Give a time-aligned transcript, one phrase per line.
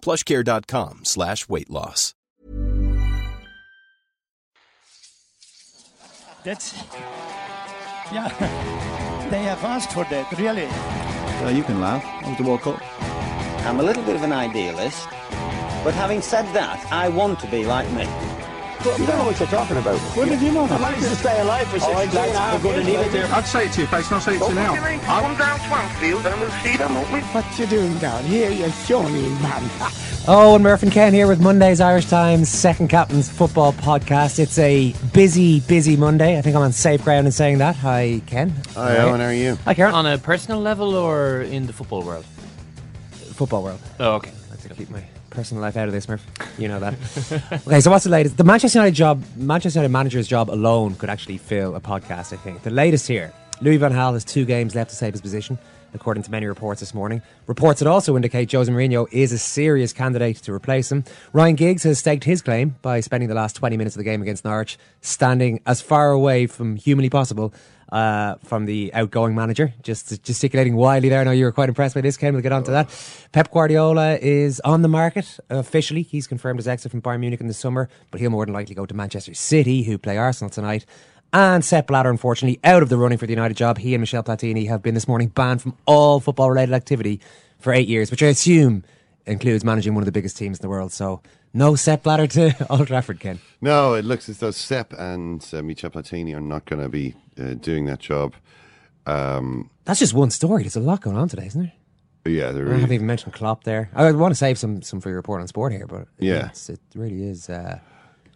[0.00, 2.14] plushcare.com slash weight loss.
[6.44, 6.74] That's
[8.12, 8.28] yeah.
[9.30, 10.64] They have asked for that, really.
[11.44, 12.02] Uh, you can laugh.
[12.02, 12.80] That was the World Cup.
[13.66, 15.06] I'm a little bit of an idealist,
[15.84, 18.06] but having said that, I want to be like me.
[18.84, 19.98] You don't know what you're talking about.
[20.16, 20.64] What did you know?
[20.64, 23.02] I managed to stay alive for 62 and a half We're going to years.
[23.02, 23.34] leave it there.
[23.34, 24.74] I'd say it to your face, and I'll say it to you now.
[25.00, 27.20] Come down Swansfield and we'll see them, won't we?
[27.20, 29.68] What you doing down here, you shawny man?
[30.30, 34.38] Oh, and Murph and Ken here with Monday's Irish Times Second Captain's Football Podcast.
[34.38, 36.36] It's a busy, busy Monday.
[36.36, 37.76] I think I'm on safe ground in saying that.
[37.76, 38.50] Hi, Ken.
[38.74, 39.54] Hi, Eoin, how are you?
[39.64, 39.94] Hi, Ciaran.
[39.94, 42.26] On a personal level or in the football world?
[43.36, 43.80] Football world.
[43.98, 44.30] Oh, okay.
[44.50, 45.02] Let's keep my
[45.38, 46.26] personal life out of this, Murph.
[46.58, 46.94] You know that.
[47.64, 48.36] okay, so what's the latest?
[48.36, 52.32] The Manchester United job, Manchester United manager's job alone could actually fill a podcast.
[52.32, 53.32] I think the latest here.
[53.60, 55.56] Louis van Gaal has two games left to save his position,
[55.94, 57.22] according to many reports this morning.
[57.46, 61.04] Reports that also indicate Jose Mourinho is a serious candidate to replace him.
[61.32, 64.22] Ryan Giggs has staked his claim by spending the last 20 minutes of the game
[64.22, 67.54] against Norwich standing as far away from humanly possible
[67.90, 71.20] uh, from the outgoing manager, just gesticulating wildly there.
[71.20, 72.34] I know you were quite impressed by this, Ken.
[72.34, 72.88] We'll get on to that.
[73.32, 76.02] Pep Guardiola is on the market officially.
[76.02, 78.74] He's confirmed his exit from Bayern Munich in the summer, but he'll more than likely
[78.74, 80.84] go to Manchester City, who play Arsenal tonight.
[81.32, 83.78] And Sepp Blatter, unfortunately, out of the running for the United job.
[83.78, 87.20] He and Michel Platini have been this morning banned from all football related activity
[87.58, 88.82] for eight years, which I assume
[89.26, 90.90] includes managing one of the biggest teams in the world.
[90.90, 91.20] So,
[91.54, 93.38] no Sepp Blatter to Old Trafford, Ken.
[93.60, 97.14] No, it looks as though Sepp and uh, Michel Platini are not going to be
[97.40, 98.34] uh, doing that job.
[99.06, 100.62] Um, That's just one story.
[100.64, 101.72] There's a lot going on today, isn't there?
[102.26, 103.88] yeah, they're I haven't even mentioned Klopp there.
[103.94, 106.50] I want to save some some for your report on sport here, but Yeah.
[106.68, 107.48] it really is.
[107.48, 107.78] Uh,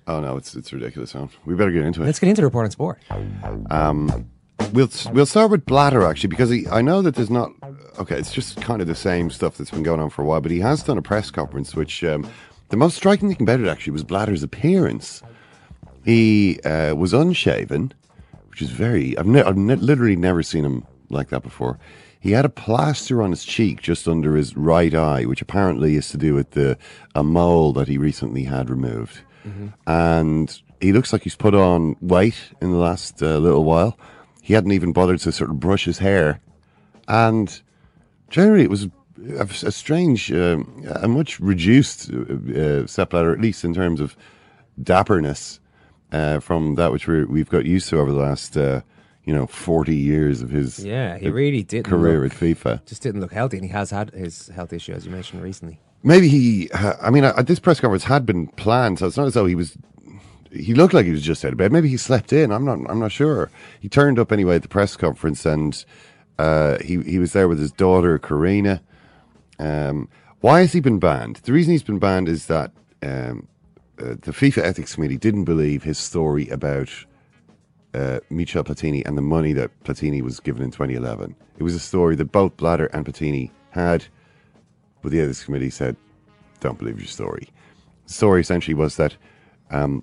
[0.06, 1.12] oh no, it's it's ridiculous.
[1.12, 1.26] Huh?
[1.44, 2.06] We better get into it.
[2.06, 3.02] let's get into the report on sport.
[3.70, 4.30] Um,
[4.72, 7.50] we'll we'll start with Blatter actually because he, I know that there's not
[7.98, 8.16] okay.
[8.16, 10.50] It's just kind of the same stuff that's been going on for a while, but
[10.50, 12.26] he has done a press conference which um,
[12.72, 15.22] the most striking thing about it actually was Blatter's appearance.
[16.06, 17.92] He uh, was unshaven,
[18.48, 19.16] which is very.
[19.18, 21.78] I've, ne- I've ne- literally never seen him like that before.
[22.18, 26.08] He had a plaster on his cheek just under his right eye, which apparently is
[26.12, 26.78] to do with the
[27.14, 29.20] a mole that he recently had removed.
[29.86, 33.98] And he looks like he's put on weight in the last uh, little while.
[34.40, 36.40] He hadn't even bothered to sort of brush his hair,
[37.06, 37.60] and
[38.30, 38.88] generally it was
[39.38, 44.00] a, a strange, um, a much reduced uh, uh, Sepp Blatter, at least in terms
[44.00, 44.16] of
[44.80, 45.58] dapperness,
[46.12, 48.80] uh, from that which we're, we've got used to over the last, uh,
[49.24, 52.84] you know, forty years of his Yeah, he uh, really did career look- at FIFA.
[52.86, 55.78] Just didn't look healthy, and he has had his health issue, as you mentioned recently.
[56.02, 56.68] Maybe he.
[56.72, 59.46] uh, I mean, uh, this press conference had been planned, so it's not as though
[59.46, 59.76] he was.
[60.50, 61.72] He looked like he was just out of bed.
[61.72, 62.50] Maybe he slept in.
[62.50, 62.78] I'm not.
[62.90, 63.50] I'm not sure.
[63.80, 65.84] He turned up anyway at the press conference, and
[66.40, 68.82] uh, he he was there with his daughter Karina.
[69.62, 70.08] Um,
[70.40, 71.36] why has he been banned?
[71.36, 73.46] The reason he's been banned is that um,
[73.98, 76.90] uh, the FIFA Ethics Committee didn't believe his story about
[77.94, 81.36] uh, Michel Platini and the money that Platini was given in 2011.
[81.58, 84.04] It was a story that both Blatter and Platini had,
[85.00, 85.96] but the Ethics Committee said,
[86.58, 87.48] "Don't believe your story."
[88.06, 89.16] The story essentially was that
[89.70, 90.02] um,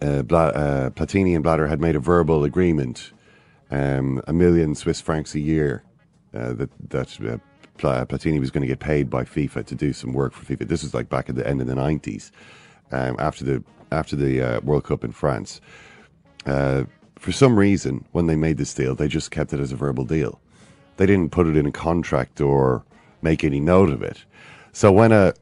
[0.00, 3.12] uh, Bla- uh, Platini and Blatter had made a verbal agreement,
[3.72, 5.82] um, a million Swiss francs a year,
[6.34, 7.38] uh, that that uh,
[7.78, 10.68] Platini was going to get paid by FIFA to do some work for FIFA.
[10.68, 12.32] This was like back at the end of the nineties,
[12.92, 13.62] um, after the
[13.92, 15.60] after the uh, World Cup in France.
[16.44, 16.84] Uh,
[17.16, 20.04] for some reason, when they made this deal, they just kept it as a verbal
[20.04, 20.40] deal.
[20.96, 22.84] They didn't put it in a contract or
[23.22, 24.24] make any note of it.
[24.72, 25.34] So when a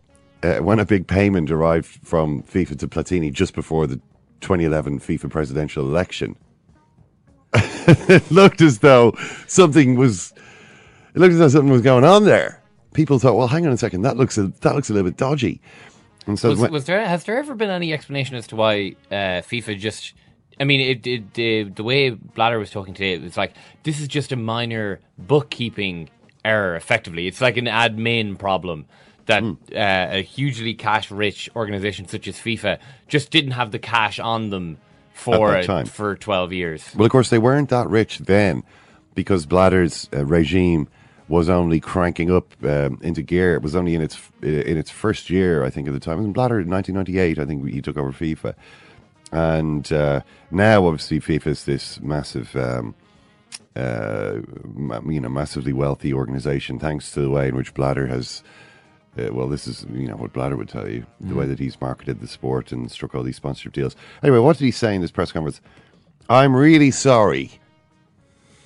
[0.43, 3.97] uh, when a big payment arrived from FIFA to Platini just before the
[4.41, 6.37] 2011 FIFA presidential election,
[7.55, 9.15] it looked as though
[9.47, 10.35] something was
[11.15, 12.61] it looked as though something was going on there.
[12.93, 15.17] People thought, well, hang on a second, that looks a, that looks a little bit
[15.17, 15.61] dodgy.
[16.27, 18.97] And so was, when- was there has there ever been any explanation as to why
[19.11, 20.15] uh, FIFA just?
[20.61, 24.01] I mean, it, it, the the way Blatter was talking today, it was like this
[24.01, 26.09] is just a minor bookkeeping
[26.45, 26.77] error.
[26.77, 28.87] Effectively, it's like an admin problem
[29.27, 29.53] that Hmm.
[29.73, 32.79] uh, a hugely cash-rich organization such as FIFA
[33.09, 34.79] just didn't have the cash on them
[35.13, 35.87] for time.
[35.87, 36.89] for twelve years.
[36.95, 38.63] Well, of course, they weren't that rich then
[39.15, 40.89] because Blatter's uh, regime
[41.29, 43.55] was only cranking up um, into gear.
[43.55, 46.19] It was only in its in its first year, I think, at the time.
[46.19, 48.55] And Blatter in 1998, I think he took over FIFA.
[49.33, 52.95] And uh, now, obviously, FIFA is this massive, um,
[53.75, 54.35] uh,
[55.07, 58.43] you know, massively wealthy organization, thanks to the way in which Blatter has.
[59.17, 61.81] Uh, well, this is you know what Blatter would tell you, the way that he's
[61.81, 63.97] marketed the sport and struck all these sponsorship deals.
[64.23, 65.61] Anyway, what did he say in this press conference?
[66.29, 67.61] I'm really sorry.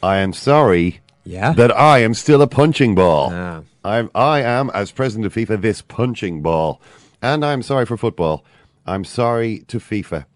[0.03, 1.53] I am sorry Yeah.
[1.53, 3.31] that I am still a punching ball.
[3.33, 3.63] Ah.
[3.85, 6.81] I'm, I am, as president of FIFA, this punching ball.
[7.23, 8.45] And I'm sorry for football.
[8.87, 10.27] I'm sorry to FIFA.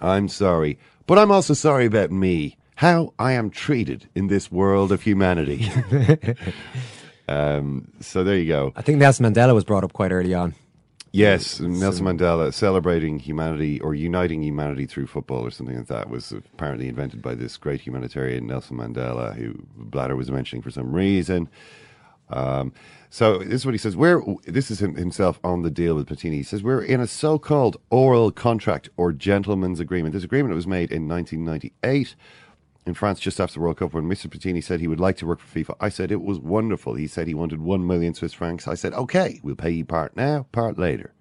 [0.00, 0.78] I'm sorry.
[1.06, 5.70] But I'm also sorry about me, how I am treated in this world of humanity.
[7.28, 8.72] um, so there you go.
[8.76, 10.54] I think Nelson Mandela was brought up quite early on.
[11.12, 16.30] Yes, Nelson Mandela celebrating humanity or uniting humanity through football or something like that was
[16.30, 21.48] apparently invented by this great humanitarian Nelson Mandela, who Blatter was mentioning for some reason.
[22.28, 22.72] Um,
[23.08, 23.96] so this is what he says.
[23.96, 26.34] We're this is him, himself on the deal with Platini.
[26.34, 30.14] He says we're in a so-called oral contract or gentleman's agreement.
[30.14, 32.14] This agreement was made in 1998
[32.86, 34.26] in France just after the World Cup when Mr.
[34.26, 35.76] Platini said he would like to work for FIFA.
[35.80, 36.94] I said it was wonderful.
[36.94, 38.66] He said he wanted one million Swiss francs.
[38.66, 41.12] I said okay, we'll pay you part now, part later.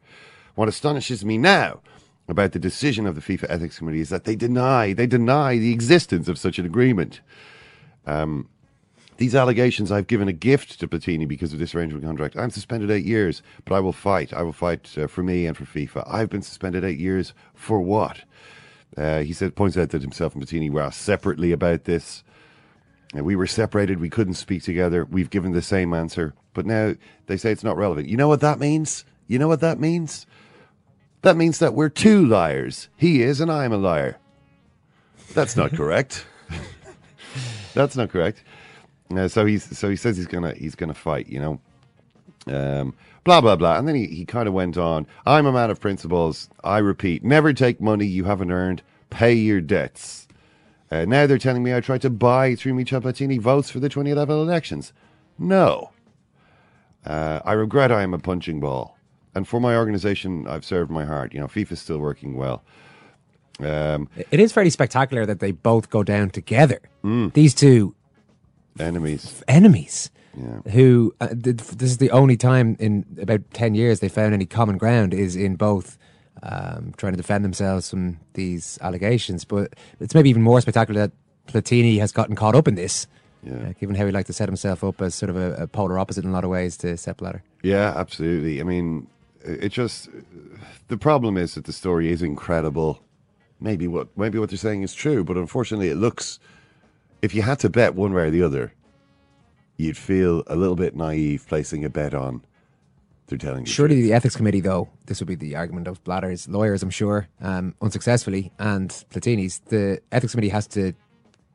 [0.55, 1.81] What astonishes me now
[2.27, 5.73] about the decision of the FIFA Ethics Committee is that they deny they deny the
[5.73, 7.21] existence of such an agreement.
[8.05, 8.49] Um,
[9.17, 12.37] these allegations, I've given a gift to Platini because of this arrangement contract.
[12.37, 14.31] I'm suspended eight years, but I will fight.
[14.31, 16.09] I will fight uh, for me and for FIFA.
[16.09, 18.23] I've been suspended eight years for what?
[18.97, 22.23] Uh, he said, points out that himself and Platini were asked separately about this.
[23.13, 23.99] And we were separated.
[23.99, 25.05] We couldn't speak together.
[25.05, 26.95] We've given the same answer, but now
[27.27, 28.07] they say it's not relevant.
[28.07, 29.05] You know what that means?
[29.27, 30.27] You know what that means?
[31.21, 32.89] That means that we're two liars.
[32.95, 34.17] He is, and I'm a liar.
[35.33, 36.25] That's not correct.
[37.73, 38.43] That's not correct.
[39.15, 41.27] Uh, so he's so he says he's gonna he's gonna fight.
[41.27, 42.95] You know, um,
[43.29, 43.77] blah blah blah.
[43.77, 45.05] And then he, he kind of went on.
[45.23, 46.49] I'm a man of principles.
[46.63, 48.81] I repeat, never take money you haven't earned.
[49.11, 50.27] Pay your debts.
[50.89, 53.87] Uh, now they're telling me I tried to buy through Michel Platini votes for the
[53.87, 54.93] 2011 elections.
[55.37, 55.91] No.
[57.05, 58.97] Uh, I regret I am a punching ball.
[59.35, 61.31] And for my organization, I've served my heart.
[61.31, 62.63] You know, FIFA's still working well.
[63.59, 66.79] Um, It is fairly spectacular that they both go down together.
[67.03, 67.33] Mm.
[67.33, 67.93] These two
[68.79, 69.43] enemies.
[69.47, 70.09] enemies
[70.41, 70.71] Yeah.
[70.71, 74.45] who uh, th- this is the only time in about 10 years they found any
[74.45, 75.97] common ground is in both
[76.43, 81.11] um, trying to defend themselves from these allegations but it's maybe even more spectacular that
[81.47, 83.05] Platini has gotten caught up in this
[83.43, 83.53] Yeah.
[83.55, 85.99] uh, given how he liked to set himself up as sort of a, a polar
[85.99, 88.61] opposite in a lot of ways to Sepp Blatter Yeah, absolutely.
[88.61, 89.07] I mean,
[89.43, 90.09] it just
[90.87, 93.01] the problem is that the story is incredible.
[93.59, 96.39] Maybe what maybe what they're saying is true, but unfortunately, it looks.
[97.21, 98.71] If you had to bet one way or the other,
[99.79, 102.41] you'd feel a little bit naive placing a bet on.
[103.27, 103.71] They're telling you.
[103.71, 107.27] Surely the ethics committee, though, this would be the argument of Blatter's lawyers, I'm sure,
[107.41, 109.59] um, unsuccessfully, and Platini's.
[109.67, 110.93] The ethics committee has to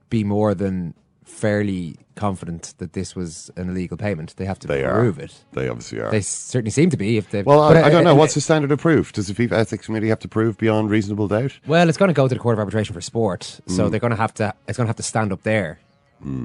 [0.08, 0.94] be more than
[1.25, 4.37] fairly confident that this was an illegal payment.
[4.37, 5.00] They have to They are.
[5.00, 5.34] prove it.
[5.52, 6.10] They obviously are.
[6.12, 7.16] They certainly seem to be.
[7.16, 8.12] If they well, I, I don't know.
[8.12, 9.12] uh, What's the standard of proof?
[9.12, 11.58] Does the FIFA Ethics Committee have to prove beyond reasonable doubt?
[11.66, 13.90] Well, it's going to go to the Court of Arbitration for Sport, so Mm.
[13.90, 14.54] they're going to have to.
[14.68, 15.80] It's going to have to stand up there.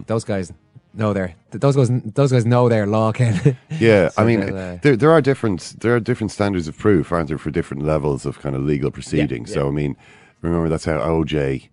[0.08, 0.52] Those guys
[1.00, 1.34] know their.
[1.52, 1.90] Those guys.
[2.14, 3.58] Those guys know their law, Ken.
[3.80, 7.12] Yeah, So I mean, uh, there there are different there are different standards of proof,
[7.12, 9.52] aren't there, for different levels of kind of legal proceedings.
[9.54, 9.96] So I mean,
[10.42, 11.70] remember that's how OJ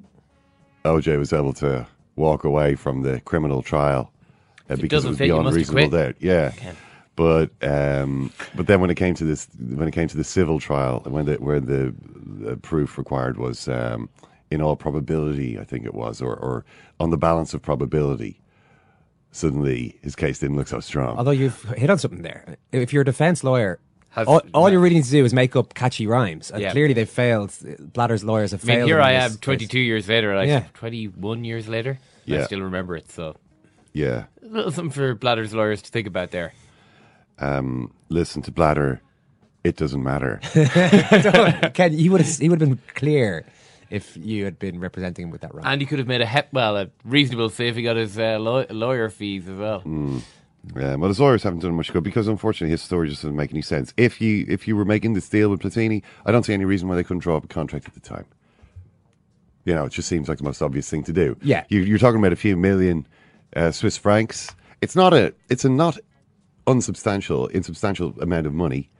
[0.84, 4.10] OJ was able to walk away from the criminal trial
[4.70, 6.14] uh, If it because doesn't it was fit, you beyond must reasonable doubt.
[6.20, 6.72] Yeah, Okay.
[7.16, 10.58] but um, but then when it came to this when it came to the civil
[10.60, 11.94] trial, when the where the,
[12.40, 14.08] the proof required was um,
[14.50, 16.64] in all probability, I think it was, or or
[17.00, 18.40] on the balance of probability.
[19.36, 21.18] Suddenly, his case didn't look so strong.
[21.18, 22.56] Although you've hit on something there.
[22.72, 23.78] If you're a defense lawyer,
[24.10, 26.50] Has- all, all you really need to do is make up catchy rhymes.
[26.50, 26.72] And Yeah.
[26.72, 27.52] clearly they've failed.
[27.92, 28.88] Blatter's lawyers have I mean, failed.
[28.88, 29.40] here I this am, case.
[29.40, 30.64] 22 years later, like Yeah.
[30.72, 31.98] 21 years later.
[32.24, 32.40] Yeah.
[32.40, 33.10] I still remember it.
[33.12, 33.36] So
[33.92, 34.24] yeah.
[34.42, 36.54] a little something for Blatter's lawyers to think about there.
[37.38, 39.02] um, listen to Blatter,
[39.64, 40.40] it doesn't matter.
[41.74, 43.44] Ken, he would have he would have been clear
[43.90, 45.64] if you had been representing him with that rhyme.
[45.66, 48.18] And he could have made a hep, well, a reasonable say if he got his
[48.18, 49.80] uh, law- lawyer fees as well.
[49.82, 50.22] Mm.
[50.74, 53.52] Um, well, his lawyers haven't done much good because, unfortunately, his story just doesn't make
[53.52, 53.94] any sense.
[53.96, 56.88] If you if you were making this deal with Platini, I don't see any reason
[56.88, 58.24] why they couldn't draw up a contract at the time.
[59.64, 61.36] You know, it just seems like the most obvious thing to do.
[61.42, 61.64] Yeah.
[61.68, 63.06] you, you're talking about a few million
[63.54, 64.54] uh, Swiss francs.
[64.80, 65.98] It's not a it's a not
[66.66, 68.90] unsubstantial, insubstantial amount of money.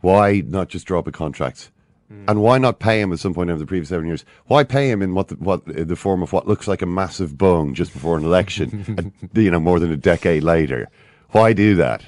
[0.00, 1.70] Why not just draw up a contract?
[2.12, 2.24] Mm.
[2.30, 4.24] And why not pay him at some point over the previous seven years?
[4.46, 7.38] Why pay him in what the, what the form of what looks like a massive
[7.38, 8.84] bung just before an election,
[9.32, 10.88] and, you know, more than a decade later?
[11.30, 12.02] Why do that?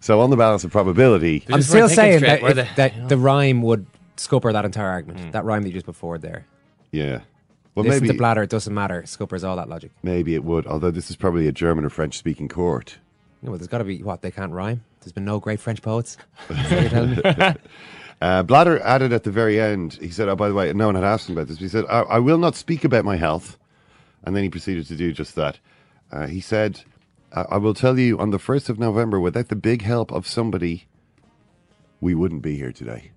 [0.00, 2.68] So, on the balance of probability, I'm still saying straight, that, were if- they?
[2.76, 5.20] that the rhyme would scupper that entire argument.
[5.20, 5.32] Mm.
[5.32, 6.46] That rhyme that you just put forward there.
[6.92, 7.20] yeah.
[7.74, 9.02] Well, Listen maybe to Blatter, it doesn't matter.
[9.04, 9.90] Scuppers all that logic.
[10.02, 10.66] maybe it would.
[10.66, 12.96] Although this is probably a German or French speaking court.
[13.42, 14.82] You know, there's got to be what they can't rhyme.
[15.00, 16.16] There's been no great French poets.
[18.20, 20.94] Uh, Blatter added at the very end, he said, oh, by the way, no one
[20.94, 21.58] had asked him about this.
[21.58, 23.58] But he said, I, I will not speak about my health.
[24.24, 25.58] And then he proceeded to do just that.
[26.10, 26.82] Uh, he said,
[27.32, 30.26] I, I will tell you on the 1st of November, without the big help of
[30.26, 30.86] somebody,
[32.00, 33.10] we wouldn't be here today.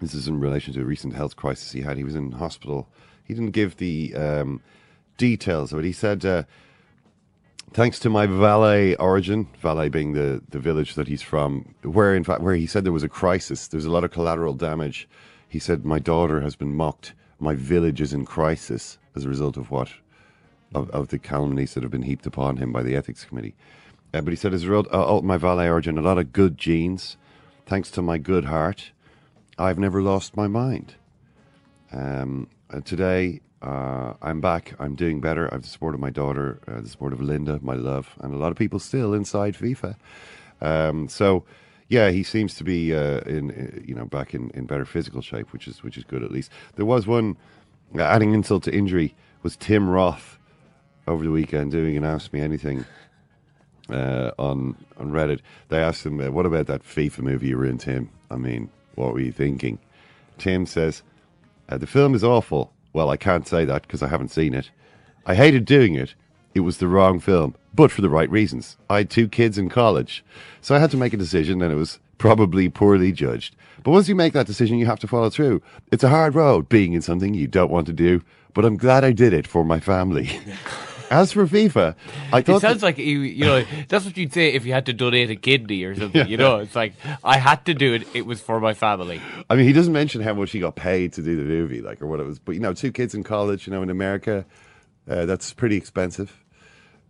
[0.00, 1.96] This is in relation to a recent health crisis he had.
[1.96, 2.88] He was in hospital.
[3.24, 4.60] He didn't give the um,
[5.16, 5.84] details of it.
[5.84, 6.42] He said, uh,
[7.72, 12.24] thanks to my Valais origin, Valais being the, the village that he's from, where in
[12.24, 15.08] fact where he said there was a crisis, there's a lot of collateral damage.
[15.48, 17.14] He said my daughter has been mocked.
[17.38, 19.90] My village is in crisis as a result of what
[20.74, 23.54] of, of the calumnies that have been heaped upon him by the ethics committee.
[24.14, 26.32] Uh, but he said as a result uh, of my Valais origin, a lot of
[26.32, 27.16] good genes,
[27.66, 28.92] thanks to my good heart,
[29.58, 30.94] I've never lost my mind.
[31.92, 32.48] Um,
[32.84, 34.74] today, uh, I'm back.
[34.80, 35.48] I'm doing better.
[35.50, 38.34] I have the support of my daughter, uh, the support of Linda, my love, and
[38.34, 39.94] a lot of people still inside FIFA.
[40.60, 41.44] Um, so,
[41.88, 45.22] yeah, he seems to be uh, in, uh, you know, back in, in better physical
[45.22, 46.50] shape, which is which is good at least.
[46.74, 47.36] There was one
[47.96, 49.14] uh, adding insult to injury
[49.44, 50.38] was Tim Roth
[51.06, 52.84] over the weekend doing an Ask Me Anything
[53.90, 55.40] uh, on on Reddit.
[55.68, 58.10] They asked him, "What about that FIFA movie you were in, Tim?
[58.28, 59.78] I mean, what were you thinking?"
[60.38, 61.04] Tim says,
[61.68, 62.72] "The film is awful.
[62.92, 64.70] Well, I can't say that because I haven't seen it.
[65.24, 66.14] I hated doing it.
[66.54, 68.76] It was the wrong film, but for the right reasons.
[68.90, 70.24] I had two kids in college,
[70.60, 73.56] so I had to make a decision, and it was probably poorly judged.
[73.82, 75.62] But once you make that decision, you have to follow through.
[75.90, 78.22] It's a hard road being in something you don't want to do,
[78.52, 80.38] but I'm glad I did it for my family."
[81.12, 81.94] As for FIFA,
[82.32, 84.72] I thought It sounds that- like you, you know that's what you'd say if you
[84.72, 86.26] had to donate a kidney or something.
[86.26, 88.06] You know, it's like I had to do it.
[88.14, 89.20] It was for my family.
[89.50, 92.00] I mean, he doesn't mention how much he got paid to do the movie, like
[92.00, 92.38] or what it was.
[92.38, 94.46] But you know, two kids in college, you know, in America,
[95.08, 96.42] uh, that's pretty expensive.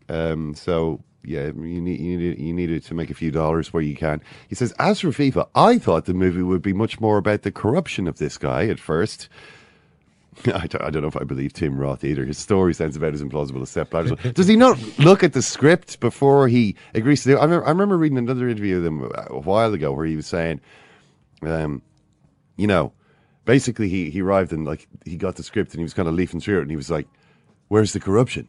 [0.09, 3.83] Um, so yeah, you need you need you needed to make a few dollars where
[3.85, 4.21] you can.
[4.49, 7.53] He says, as for FIFA, I thought the movie would be much more about the
[7.53, 9.29] corruption of this guy at first.
[10.47, 12.25] I don't, I don't know if I believe Tim Roth either.
[12.25, 14.13] His story sounds about as implausible as Sepp Blatter's.
[14.33, 17.41] Does he not look at the script before he agrees to do it?
[17.41, 20.27] I remember, I remember reading another interview with him a while ago where he was
[20.27, 20.61] saying,
[21.43, 21.83] um,
[22.57, 22.93] you know,
[23.45, 26.15] basically he, he arrived and like he got the script and he was kind of
[26.15, 27.07] leafing through it and he was like,
[27.69, 28.49] where's the corruption?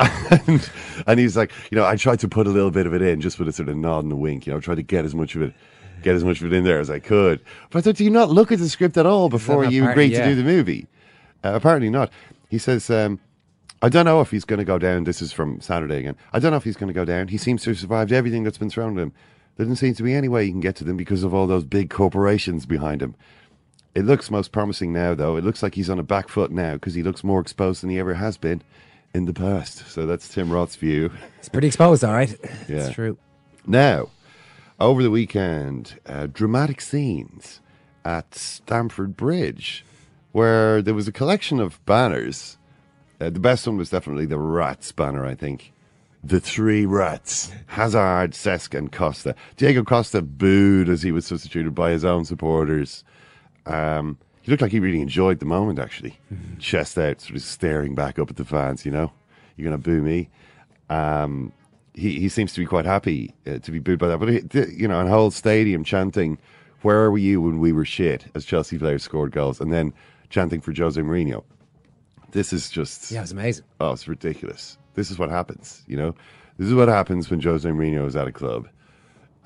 [0.00, 0.70] and,
[1.06, 3.02] and he was like, you know, I tried to put a little bit of it
[3.02, 5.04] in just with a sort of nod and a wink, you know, try to get
[5.04, 5.52] as much of it,
[6.02, 7.40] get as much of it in there as I could.
[7.70, 10.12] But I thought, do you not look at the script at all before you agreed
[10.12, 10.22] yeah.
[10.22, 10.88] to do the movie?
[11.44, 12.10] Uh, apparently not.
[12.48, 13.20] He says, um,
[13.82, 15.04] I don't know if he's going to go down.
[15.04, 16.16] This is from Saturday again.
[16.32, 17.28] I don't know if he's going to go down.
[17.28, 19.12] He seems to have survived everything that's been thrown at him.
[19.56, 21.46] There doesn't seem to be any way he can get to them because of all
[21.46, 23.14] those big corporations behind him.
[23.94, 25.36] It looks most promising now, though.
[25.36, 27.90] It looks like he's on a back foot now because he looks more exposed than
[27.90, 28.62] he ever has been
[29.12, 29.88] in the past.
[29.88, 31.10] So that's Tim Roth's view.
[31.38, 32.30] It's pretty exposed, all right.
[32.68, 32.86] Yeah.
[32.86, 33.18] It's true.
[33.66, 34.10] Now,
[34.78, 37.60] over the weekend, uh, dramatic scenes
[38.04, 39.84] at Stamford Bridge,
[40.32, 42.56] where there was a collection of banners.
[43.20, 45.72] Uh, the best one was definitely the Rats banner, I think.
[46.22, 49.34] The three rats Hazard, Cesc, and Costa.
[49.56, 53.04] Diego Costa booed as he was substituted by his own supporters.
[53.66, 56.18] Um, he looked like he really enjoyed the moment, actually.
[56.58, 59.12] Chest out, sort of staring back up at the fans, you know?
[59.56, 60.28] You're going to boo me?
[60.88, 61.52] Um,
[61.94, 64.18] he, he seems to be quite happy uh, to be booed by that.
[64.18, 66.38] But, he, th- you know, and whole stadium chanting,
[66.82, 68.26] Where were you when we were shit?
[68.34, 69.60] as Chelsea players scored goals.
[69.60, 69.92] And then
[70.30, 71.44] chanting for Jose Mourinho.
[72.30, 73.10] This is just.
[73.10, 73.64] Yeah, it's amazing.
[73.80, 74.78] Oh, it's ridiculous.
[74.94, 76.14] This is what happens, you know?
[76.58, 78.68] This is what happens when Jose Mourinho is at a club.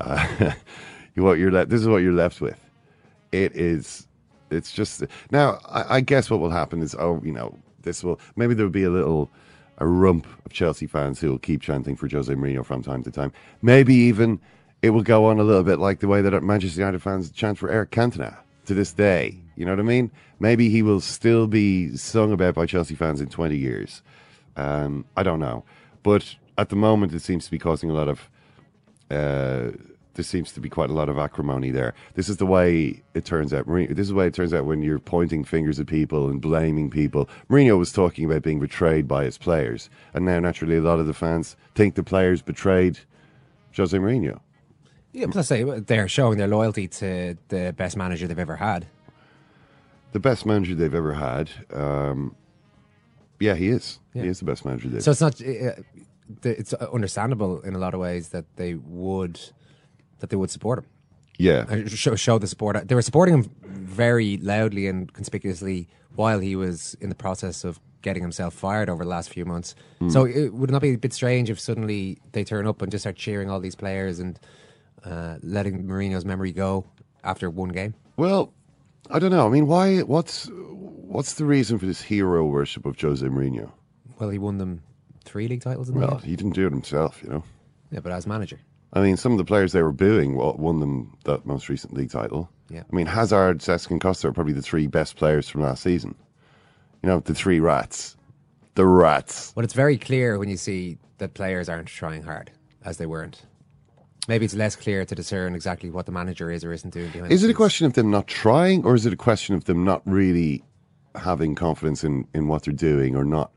[0.00, 0.52] Uh,
[1.14, 2.58] you what you're le- this is what you're left with.
[3.32, 4.06] It is.
[4.50, 5.58] It's just now.
[5.68, 8.72] I, I guess what will happen is, oh, you know, this will maybe there will
[8.72, 9.30] be a little
[9.78, 13.10] a rump of Chelsea fans who will keep chanting for Jose Mourinho from time to
[13.10, 13.32] time.
[13.62, 14.40] Maybe even
[14.82, 17.58] it will go on a little bit like the way that Manchester United fans chant
[17.58, 18.36] for Eric Cantona
[18.66, 19.38] to this day.
[19.56, 20.10] You know what I mean?
[20.40, 24.02] Maybe he will still be sung about by Chelsea fans in 20 years.
[24.56, 25.64] Um, I don't know.
[26.02, 28.30] But at the moment, it seems to be causing a lot of.
[29.10, 29.72] Uh,
[30.14, 31.92] there seems to be quite a lot of acrimony there.
[32.14, 33.66] This is the way it turns out.
[33.66, 36.88] This is the way it turns out when you're pointing fingers at people and blaming
[36.88, 37.28] people.
[37.50, 41.06] Mourinho was talking about being betrayed by his players, and now naturally a lot of
[41.06, 43.00] the fans think the players betrayed
[43.76, 44.40] Jose Mourinho.
[45.12, 48.86] Yeah, plus they, they're showing their loyalty to the best manager they've ever had.
[50.14, 51.50] The best manager they've ever had.
[51.72, 52.36] Um,
[53.40, 53.98] yeah, he is.
[54.14, 54.22] Yeah.
[54.22, 55.02] He is the best manager they've.
[55.02, 55.40] So it's not.
[55.40, 55.82] Uh,
[56.44, 59.40] it's understandable in a lot of ways that they would
[60.20, 60.86] that they would support him.
[61.38, 62.88] yeah, and show, show the support.
[62.88, 67.80] They were supporting him very loudly and conspicuously while he was in the process of
[68.00, 69.74] getting himself fired over the last few months.
[70.08, 73.02] So it would not be a bit strange if suddenly they turn up and just
[73.02, 74.38] start cheering all these players and
[75.04, 76.84] uh, letting Mourinho's memory go
[77.24, 77.94] after one game?
[78.16, 78.52] Well,
[79.10, 79.46] I don't know.
[79.46, 80.00] I mean, why?
[80.00, 83.70] What's what's the reason for this hero worship of Jose Mourinho?
[84.18, 84.82] Well, he won them
[85.24, 87.44] three league titles in Well, he didn't do it himself, you know.
[87.90, 88.60] Yeah, but as manager.
[88.92, 92.10] I mean, some of the players they were booing won them that most recent league
[92.10, 92.48] title.
[92.70, 92.84] Yeah.
[92.90, 96.14] I mean, Hazard, Cesc, and Costa are probably the three best players from last season.
[97.02, 98.16] You know, the three rats.
[98.76, 99.52] The rats.
[99.54, 102.50] Well, it's very clear when you see that players aren't trying hard
[102.84, 103.42] as they weren't.
[104.26, 107.30] Maybe it's less clear to discern exactly what the manager is or isn't doing behind.
[107.32, 109.84] Is it a question of them not trying, or is it a question of them
[109.84, 110.64] not really
[111.14, 113.50] having confidence in, in what they're doing, or not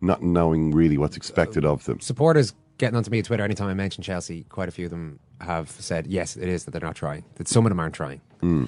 [0.00, 2.00] not knowing really what's expected of them?
[2.00, 5.18] supporters getting onto me on Twitter anytime I mention Chelsea, quite a few of them
[5.40, 7.24] have said yes, it is that they're not trying.
[7.34, 8.20] That some of them aren't trying.
[8.40, 8.66] Hmm.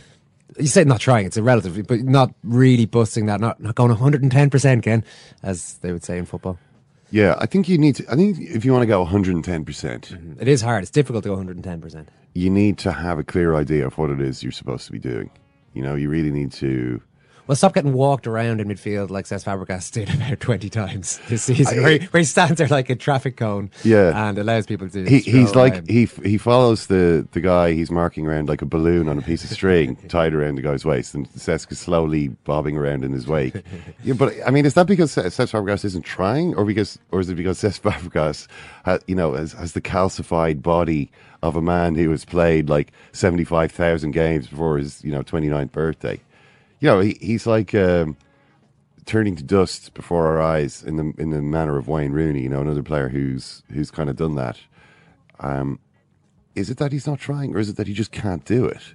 [0.59, 3.91] You said not trying; it's a relative, but not really busting that, not not going
[3.91, 5.05] one hundred and ten percent, Ken,
[5.43, 6.59] as they would say in football.
[7.11, 8.05] Yeah, I think you need to.
[8.11, 10.41] I think if you want to go 110 percent, mm-hmm.
[10.41, 12.09] It is hard; it's difficult to go one hundred and ten percent.
[12.35, 14.99] you need to have a clear idea of what it is you're supposed to be
[14.99, 15.31] doing.
[15.75, 17.01] You know, you really need to.
[17.47, 21.43] Well, stop getting walked around in midfield like Cesc Fabregas did about twenty times this
[21.45, 24.29] season, where, he, where he stands there like a traffic cone, Yeah.
[24.29, 25.05] and allows people to.
[25.05, 25.91] He, he's like around.
[25.91, 29.43] he he follows the the guy he's marking around like a balloon on a piece
[29.43, 33.27] of string tied around the guy's waist, and Cesc is slowly bobbing around in his
[33.27, 33.55] wake.
[34.05, 37.29] yeah, but I mean, is that because Cesc Fabregas isn't trying, or because, or is
[37.29, 38.47] it because Cesc Fabregas,
[38.85, 41.11] has, you know, has, has the calcified body
[41.43, 45.23] of a man who has played like seventy five thousand games before his you know
[45.23, 46.21] 29th birthday?
[46.81, 47.75] You know, he, he's like.
[47.75, 48.17] Um,
[49.07, 52.49] turning to dust before our eyes in the in the manner of Wayne Rooney, you
[52.49, 54.59] know, another player who's who's kind of done that.
[55.41, 55.81] Um,
[56.55, 58.95] is it that he's not trying, or is it that he just can't do it?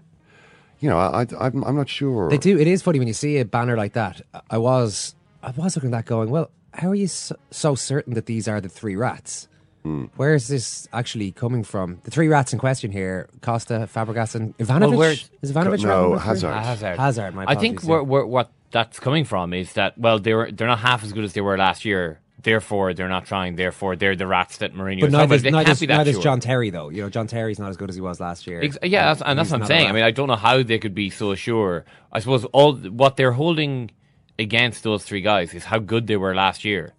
[0.79, 2.29] You know, I, I am I'm not sure.
[2.29, 2.57] They do.
[2.57, 4.21] It is funny when you see a banner like that.
[4.49, 8.13] I was, I was looking at that, going, "Well, how are you so, so certain
[8.13, 9.47] that these are the three rats?
[9.85, 10.05] Hmm.
[10.15, 11.99] Where is this actually coming from?
[12.05, 14.89] The three rats in question here: Costa, Fabregas, and Ivanovic.
[14.89, 15.83] Well, where- is Ivanovic?
[15.83, 16.25] No, right number three?
[16.25, 16.47] Hazard.
[16.47, 16.97] Ah, Hazard.
[16.97, 17.35] Hazard.
[17.35, 18.03] My I think apologies, where, yeah.
[18.03, 21.23] where, what that's coming from is that well they were they're not half as good
[21.23, 22.19] as they were last year.
[22.41, 23.57] Therefore, they're not trying.
[23.57, 25.01] Therefore, they're the rats that Mourinho.
[25.01, 25.43] But is talking neither, about.
[25.43, 26.23] They neither, can't be that neither is sure.
[26.23, 26.89] John Terry, though.
[26.89, 28.61] You know, John Terry's not as good as he was last year.
[28.63, 29.87] Ex- yeah, that's, and that's what I'm saying.
[29.87, 31.85] I mean, I don't know how they could be so sure.
[32.11, 33.91] I suppose all what they're holding
[34.39, 36.93] against those three guys is how good they were last year.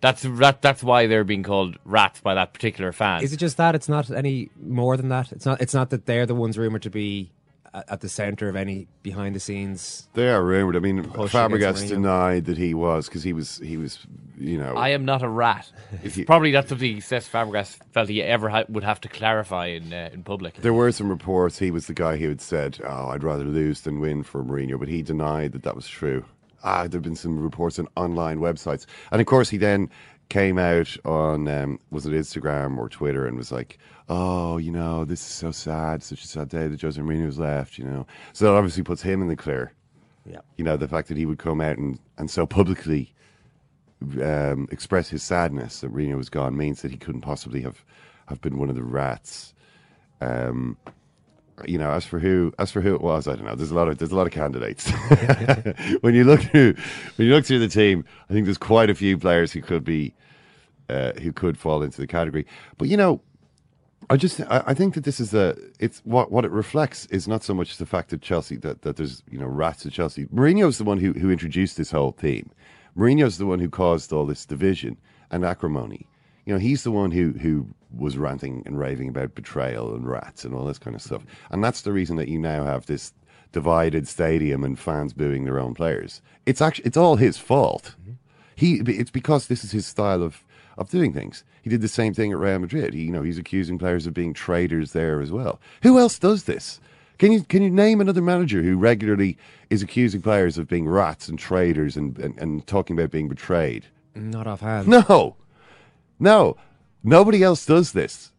[0.00, 3.22] That's that, That's why they're being called rats by that particular fan.
[3.22, 3.74] Is it just that?
[3.74, 5.32] It's not any more than that.
[5.32, 5.60] It's not.
[5.60, 7.32] It's not that they're the ones rumored to be
[7.74, 10.08] at, at the center of any behind the scenes.
[10.14, 10.74] they are rumored.
[10.76, 13.98] I mean, Push Fabregas denied that he was because he was he was
[14.38, 14.74] you know.
[14.74, 15.70] I am not a rat.
[16.02, 19.66] It's He- probably that's something Cesc Fabregas felt he ever ha- would have to clarify
[19.66, 20.54] in uh, in public.
[20.54, 23.82] there were some reports he was the guy who had said, "Oh, I'd rather lose
[23.82, 26.24] than win for Mourinho," but he denied that that was true.
[26.62, 29.88] Ah, there've been some reports on online websites, and of course, he then
[30.28, 35.04] came out on um, was it Instagram or Twitter and was like, "Oh, you know,
[35.04, 38.46] this is so sad, such a sad day that Jose Mourinho's left." You know, so
[38.46, 39.72] that obviously puts him in the clear.
[40.24, 40.40] Yeah.
[40.56, 43.12] You know, the fact that he would come out and and so publicly
[44.22, 47.84] um, express his sadness that Mourinho was gone means that he couldn't possibly have
[48.26, 49.54] have been one of the rats.
[50.20, 50.76] Um,
[51.66, 53.54] you know, as for who, as for who it was, I don't know.
[53.54, 54.90] There's a lot of there's a lot of candidates.
[56.00, 56.74] when you look through
[57.16, 59.84] when you look through the team, I think there's quite a few players who could
[59.84, 60.14] be
[60.88, 62.46] uh, who could fall into the category.
[62.78, 63.20] But you know,
[64.08, 67.28] I just I, I think that this is a it's what what it reflects is
[67.28, 70.26] not so much the fact that Chelsea that, that there's you know rats at Chelsea.
[70.26, 72.50] Mourinho's the one who who introduced this whole theme.
[72.96, 74.96] Mourinho's the one who caused all this division
[75.30, 76.06] and acrimony.
[76.50, 80.44] You know, he's the one who who was ranting and raving about betrayal and rats
[80.44, 81.24] and all this kind of stuff.
[81.52, 83.12] And that's the reason that you now have this
[83.52, 86.20] divided stadium and fans booing their own players.
[86.46, 87.94] It's actually it's all his fault.
[88.02, 88.14] Mm-hmm.
[88.56, 90.42] He it's because this is his style of
[90.76, 91.44] of doing things.
[91.62, 92.94] He did the same thing at Real Madrid.
[92.94, 95.60] He, you know, he's accusing players of being traitors there as well.
[95.84, 96.80] Who else does this?
[97.18, 99.38] Can you can you name another manager who regularly
[99.70, 103.86] is accusing players of being rats and traitors and, and, and talking about being betrayed?
[104.16, 104.88] Not offhand.
[104.88, 105.36] No,
[106.20, 106.56] no.
[107.02, 108.30] Nobody else does this,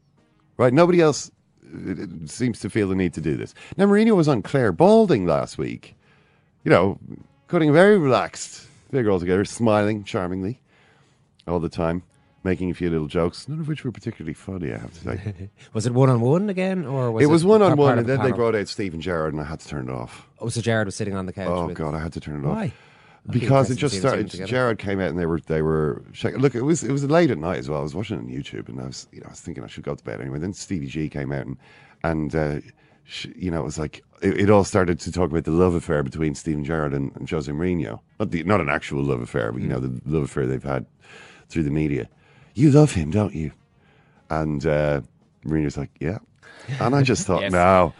[0.58, 0.72] right?
[0.72, 1.32] Nobody else
[2.28, 3.54] seems to feel the need to do this.
[3.76, 5.96] Now, Mourinho was on Clare Balding last week,
[6.63, 7.00] you know,
[7.48, 10.62] cutting a very relaxed figure altogether, smiling charmingly
[11.48, 12.04] all the time,
[12.44, 15.50] making a few little jokes, none of which were particularly funny, I have to say.
[15.74, 18.08] Was it one on one again, or was it it was one on one, and
[18.08, 18.38] the then they panel?
[18.38, 20.28] brought out Steven Gerrard, and I had to turn it off.
[20.39, 21.48] Oh, so Gerrard was sitting on the couch.
[21.50, 22.56] Oh with- god, I had to turn it off.
[22.56, 22.74] Why?
[23.29, 24.47] Because it just to see the two started.
[24.49, 26.39] Gerrard came out and they were they were shaking.
[26.39, 27.79] Look, it was it was late at night as well.
[27.79, 29.67] I was watching it on YouTube and I was you know I was thinking I
[29.67, 30.39] should go to bed anyway.
[30.39, 31.57] Then Stevie G came out and
[32.03, 32.60] and uh,
[33.03, 35.75] sh you know it was like it, it all started to talk about the love
[35.75, 37.99] affair between Steven Gerrard and, and Jose Mourinho.
[38.19, 40.86] Not the not an actual love affair, but you know the love affair they've had
[41.47, 42.10] through the media.
[42.55, 43.51] You love him, don't you?
[44.29, 45.01] And uh,
[45.45, 46.17] Mourinho's like, yeah.
[46.79, 47.51] And I just thought, Yes.
[47.51, 47.93] no.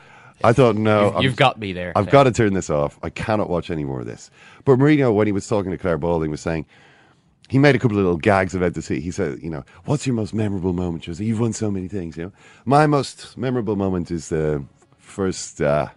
[0.43, 1.13] I thought, no.
[1.13, 2.99] You've- you've got me there, I've got to turn this off.
[3.04, 4.30] I cannot watch any more of this.
[4.65, 6.65] But Mourinho, when he was talking to Clare Balding, was saying,
[7.49, 9.01] he made a couple of little gags about the city.
[9.01, 11.23] He said, you know, what's your most memorable moment, Jose?
[11.23, 12.32] You've won so many things, you know.
[12.63, 14.63] My most memorable moment is the
[14.97, 15.89] first uh,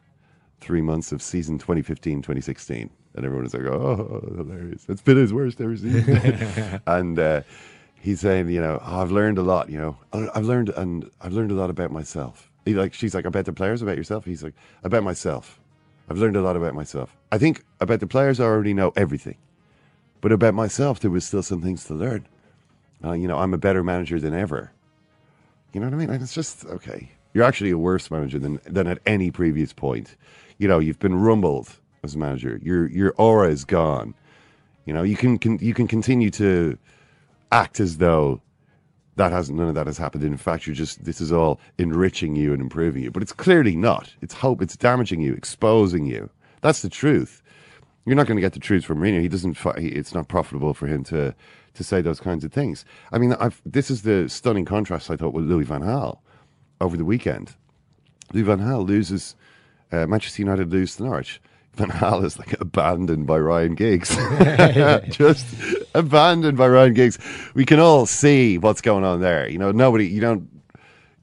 [0.61, 2.91] three months of season 2015, 2016.
[3.15, 4.87] And everyone was like, oh, hilarious.
[4.89, 6.81] It's been his worst ever season.
[6.89, 7.43] and uh,
[8.01, 9.97] he's saying, you know, "Oh, I've learned a lot, you know.
[10.13, 12.51] I've learned, and I've learned a lot about myself.
[12.65, 14.25] He like, she's like, about the players, about yourself.
[14.25, 15.61] He's like, about myself.
[16.09, 17.17] I've learned a lot about myself.
[17.33, 19.37] I think about the players, I already know everything.
[20.21, 22.27] But about myself, there was still some things to learn.
[23.05, 24.73] Uh, you know, I'm a better manager than ever.
[25.73, 26.11] You know what I mean?
[26.11, 27.11] It's just okay.
[27.35, 30.17] You're actually a worse manager than than at any previous point.
[30.59, 31.69] You know, you've been rumbled
[32.03, 32.61] as a manager.
[32.63, 34.15] Your your aura is gone.
[34.87, 36.79] You know, you can, can you can continue to
[37.51, 38.41] act as though
[39.17, 40.25] that hasn't none of that has happened.
[40.25, 43.11] In fact, you're just this is all enriching you and improving you.
[43.11, 44.13] But it's clearly not.
[44.21, 44.61] It's hope.
[44.63, 46.31] It's damaging you, exposing you.
[46.61, 47.43] That's the truth.
[48.07, 49.21] You're not going to get the truth from Mourinho.
[49.21, 49.57] He doesn't.
[49.79, 51.35] he- It's not profitable for him to
[51.75, 52.85] to say those kinds of things.
[53.11, 56.19] I mean, I've, this is the stunning contrast I thought with Louis van Gaal
[56.81, 57.55] over the weekend.
[58.33, 59.35] Louis van Gaal loses.
[59.93, 61.41] Uh, Manchester United lose to Norwich.
[61.77, 64.17] Van Gaal is like abandoned by Ryan Giggs.
[65.09, 65.47] Just
[65.95, 67.19] abandoned by Ryan Giggs.
[67.55, 69.49] We can all see what's going on there.
[69.49, 70.07] You know, nobody.
[70.07, 70.49] You don't.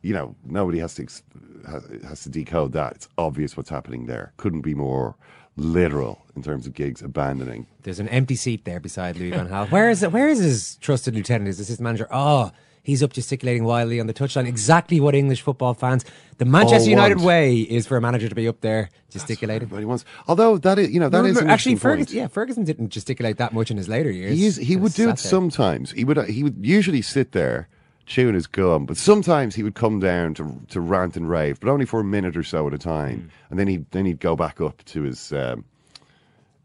[0.02, 1.24] You know, nobody has to ex-
[1.68, 2.94] has, has to decode that.
[2.94, 4.34] It's obvious what's happening there.
[4.38, 5.16] Couldn't be more
[5.58, 7.68] literal in terms of Giggs abandoning.
[7.84, 9.70] There's an empty seat there beside Louis van Gaal.
[9.70, 10.12] Where is it?
[10.12, 11.50] Where is his trusted lieutenant?
[11.50, 12.08] Is this his assistant manager?
[12.12, 12.52] Oh,
[12.84, 14.48] he's up gesticulating wildly on the touchline.
[14.48, 16.06] Exactly what English football fans,
[16.38, 19.70] the Manchester United way, is for a manager to be up there gesticulating.
[19.88, 20.06] Wants.
[20.28, 21.76] Although that is, you know, that is Remember, an actually.
[21.76, 22.16] Ferguson.
[22.18, 24.38] Yeah, Ferguson didn't gesticulate that much in his later years.
[24.38, 25.18] He is, he would do it there.
[25.18, 25.92] sometimes.
[25.92, 27.68] He would he would usually sit there
[28.06, 31.70] chewing his gum, but sometimes he would come down to to rant and rave, but
[31.70, 33.28] only for a minute or so at a time, Hmm.
[33.52, 35.32] and then he then he'd go back up to his.
[35.32, 35.66] Um,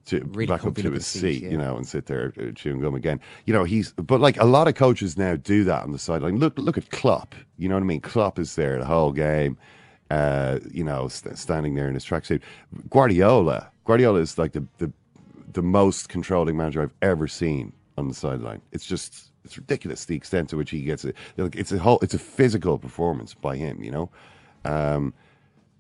[0.07, 1.51] to Really back up to his seat, yeah.
[1.51, 3.21] you know, and sit there uh, chewing gum again.
[3.45, 6.39] You know, he's but like a lot of coaches now do that on the sideline.
[6.39, 7.35] Look, look at Klopp.
[7.59, 8.01] You know what I mean?
[8.01, 9.59] Klopp is there the whole game.
[10.11, 12.41] Uh, you know, st- standing there in his tracksuit.
[12.91, 13.69] Guardiola.
[13.85, 14.93] Guardiola is like the, the
[15.53, 18.63] the most controlling manager I've ever seen on the sideline.
[18.73, 21.17] It's just it's ridiculous the extent to which he gets it.
[21.37, 23.83] Like, It's a whole it's a physical performance by him.
[23.83, 24.11] You know.
[24.65, 25.15] Um,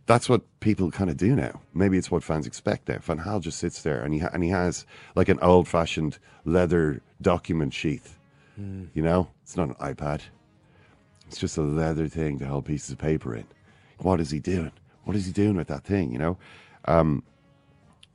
[0.06, 1.60] that's what people kind of do now.
[1.74, 2.98] Maybe it's what fans expect now.
[2.98, 6.18] Van Gaal just sits there and he ha- and he has like an old fashioned
[6.44, 8.18] leather document sheath.
[8.58, 10.22] You know, it's not an iPad.
[11.26, 13.44] It's just a leather thing to hold pieces of paper in.
[13.98, 14.72] What is he doing?
[15.04, 16.10] What is he doing with that thing?
[16.10, 16.38] You know.
[16.86, 17.22] Um,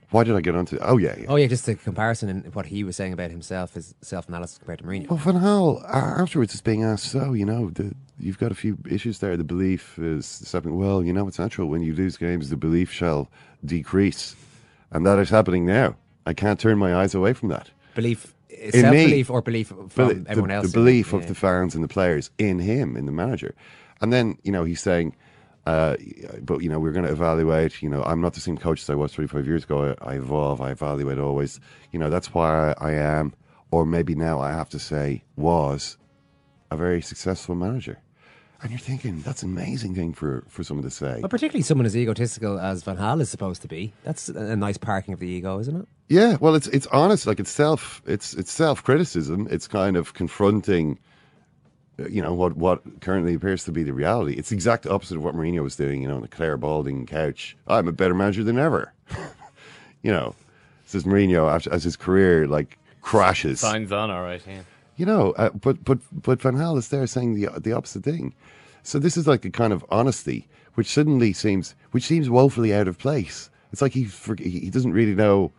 [0.09, 0.77] why did I get onto?
[0.81, 1.25] Oh yeah, yeah.
[1.29, 4.79] Oh yeah, just a comparison and what he was saying about himself, his self-analysis compared
[4.79, 5.09] to Mourinho.
[5.09, 8.77] Well, Van Gaal afterwards is being asked, so you know, the, you've got a few
[8.89, 9.35] issues there.
[9.37, 10.77] The belief is something.
[10.77, 13.29] Well, you know, it's natural when you lose games, the belief shall
[13.65, 14.35] decrease,
[14.91, 15.95] and that is happening now.
[16.25, 17.69] I can't turn my eyes away from that.
[17.95, 18.33] Belief,
[18.69, 20.67] self belief, or belief from Beli- the, else.
[20.71, 21.19] The belief Yeah.
[21.19, 23.55] of the fans and the players in him, in the manager.
[24.01, 25.15] And then, you know, he's saying,
[25.65, 25.95] uh,
[26.41, 27.81] but, you know, we're going to evaluate.
[27.83, 29.95] You know, I'm not the same coach as I was 35 years ago.
[30.01, 31.59] I, I evolve, I evaluate always.
[31.91, 33.33] You know, that's why I, I am,
[33.71, 35.97] or maybe now I have to say, was
[36.71, 37.99] a very successful manager.
[38.61, 41.19] And you're thinking, that's an amazing thing for, for someone to say.
[41.19, 43.91] Well, particularly someone as egotistical as Van Gaal is supposed to be.
[44.03, 45.87] That's a a nice parking of the ego, isn't it?
[46.09, 47.25] Yeah, well, it's it's honest.
[47.25, 49.47] Like it's self, it's it's self criticism.
[49.49, 50.99] It's kind of confronting,
[51.99, 54.33] uh, you know, what what currently appears to be the reality.
[54.33, 56.03] It's the exact opposite of what Mourinho was doing.
[56.03, 57.57] You know, on the Clare Balding couch.
[57.67, 58.93] I'm a better manager than ever.
[60.03, 60.35] you know,
[60.85, 63.59] says Mourinho after, as his career like crashes.
[63.61, 64.41] Signs on, all right.
[64.47, 64.61] Yeah.
[65.01, 68.35] You know, uh, but but but Van Gaal is there saying the the opposite thing.
[68.83, 72.87] So this is like a kind of honesty, which suddenly seems which seems woefully out
[72.87, 73.49] of place.
[73.71, 74.03] It's like he
[74.37, 75.51] he he doesn't really know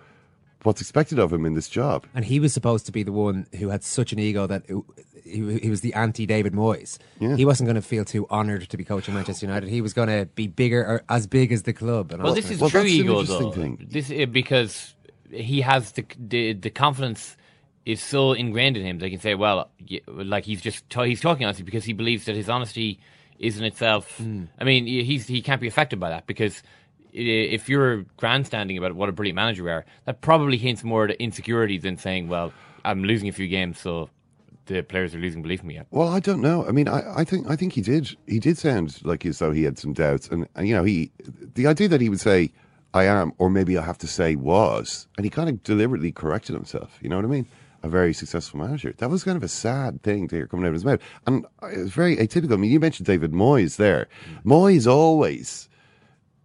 [0.62, 2.06] what's expected of him in this job.
[2.14, 4.84] And he was supposed to be the one who had such an ego that it-
[5.24, 6.98] he, he was the anti David Moyes.
[7.18, 7.34] Yeah.
[7.36, 9.68] He wasn't going to feel too honoured to be coaching Manchester United.
[9.70, 12.12] He was going to be bigger or as big as the club.
[12.12, 13.62] And Well, this is of true ego, interesting though.
[13.62, 13.88] thing.
[13.90, 14.94] This uh, because
[15.32, 17.36] he has the, the the confidence
[17.84, 18.98] is so ingrained in him.
[18.98, 19.70] They can say, well,
[20.06, 23.00] like he's just ta- he's talking honestly because he believes that his honesty
[23.38, 24.18] is in itself.
[24.18, 24.44] Hmm.
[24.58, 26.62] I mean, he's he can't be affected by that because.
[27.14, 31.22] If you're grandstanding about what a brilliant manager we are, that probably hints more to
[31.22, 32.54] insecurity than saying, "Well,
[32.86, 34.08] I'm losing a few games, so
[34.64, 36.66] the players are losing belief in me." Well, I don't know.
[36.66, 38.16] I mean, I, I think I think he did.
[38.26, 41.12] He did sound like as though he had some doubts, and, and you know, he
[41.52, 42.50] the idea that he would say,
[42.94, 46.54] "I am," or maybe I have to say, "was," and he kind of deliberately corrected
[46.54, 46.98] himself.
[47.02, 47.46] You know what I mean?
[47.84, 48.94] A very successful manager.
[48.98, 51.44] That was kind of a sad thing to hear coming out of his mouth, and
[51.64, 52.52] it was very atypical.
[52.52, 54.08] I mean, you mentioned David Moyes there.
[54.30, 54.44] Mm.
[54.44, 55.68] Moyes always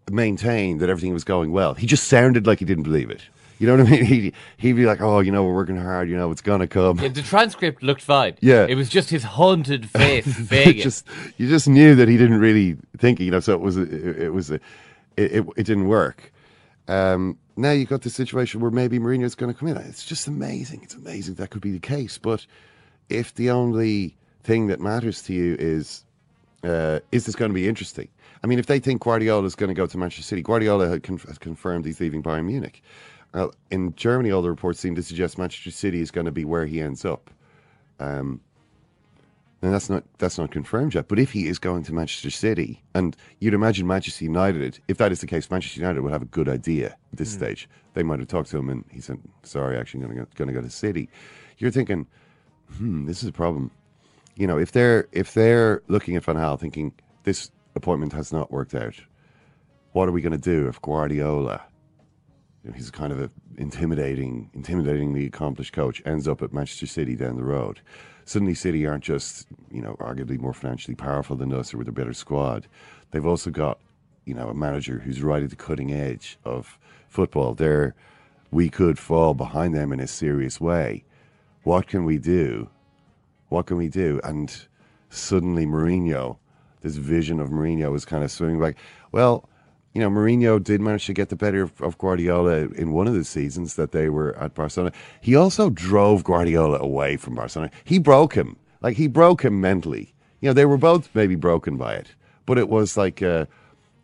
[0.10, 1.73] maintained that everything was going well.
[1.73, 3.21] He just sounded like he didn't believe it.
[3.60, 4.06] You know what I mean?
[4.08, 6.10] He he'd be like, "Oh, you know, we're working hard.
[6.10, 8.36] You know, it's gonna come." Yeah, the transcript looked fine.
[8.39, 8.65] Yeah.
[8.67, 10.26] it was just his haunted face,
[10.84, 13.39] just you just knew that he didn't really think, you know.
[13.39, 14.56] So it was it, it was a,
[15.17, 16.32] it, it it didn't work.
[16.88, 19.78] Um, now you've got the situation where maybe Mourinho's going to come in.
[19.78, 20.82] It's just amazing.
[20.84, 22.17] It's amazing that could be the case.
[22.17, 22.45] But
[23.10, 26.06] if the only thing that matters to you is
[26.63, 28.08] uh, is this going to be interesting?
[28.43, 31.04] I mean, if they think Guardiola is going to go to Manchester City, Guardiola had
[31.04, 32.82] conf- has confirmed he's leaving Bayern Munich.
[33.34, 36.45] Uh, in Germany, all the reports seem to suggest Manchester City is going to be
[36.45, 37.30] where he ends up.
[38.00, 38.41] Um,
[39.62, 41.08] and that's not that's not confirmed yet.
[41.08, 45.12] But if he is going to Manchester City, and you'd imagine Manchester United, if that
[45.12, 47.67] is the case, Manchester United would have a good idea at this stage.
[47.93, 50.54] They might have talked to him, and he said, "Sorry, actually, going to going to
[50.54, 51.10] go to City."
[51.58, 52.06] You're thinking,
[52.78, 53.72] "Hmm, this is a problem."
[54.36, 56.93] You know, if they're if they're looking at Van Gaal, thinking
[57.24, 58.96] this appointment has not worked out,
[59.93, 61.63] what are we going to do if Guardiola?
[62.67, 66.01] You know, he's kind of a intimidating, intimidatingly accomplished coach.
[66.06, 67.80] Ends up at Manchester City down the road.
[68.25, 71.93] Suddenly, City aren't just you know arguably more financially powerful than us or with a
[71.93, 72.67] better squad.
[73.12, 73.80] They've also got
[74.25, 76.77] you know a manager who's right at the cutting edge of
[77.08, 77.53] football.
[77.53, 77.95] There,
[78.51, 81.06] we could fall behind them in a serious way.
[81.63, 82.69] What can we do?
[83.47, 84.19] What can we do?
[84.25, 84.53] And
[85.10, 86.38] suddenly, Mourinho,
[86.82, 88.75] this vision of Mourinho is kind of swimming back.
[89.13, 89.47] Well,
[89.98, 93.16] you know, Mourinho did manage to get the better of, of Guardiola in one of
[93.16, 94.92] the seasons that they were at Barcelona.
[95.22, 97.72] He also drove Guardiola away from Barcelona.
[97.84, 98.58] He broke him.
[98.82, 100.14] Like, he broke him mentally.
[100.40, 102.10] You know, they were both maybe broken by it.
[102.46, 103.48] But it was like, uh,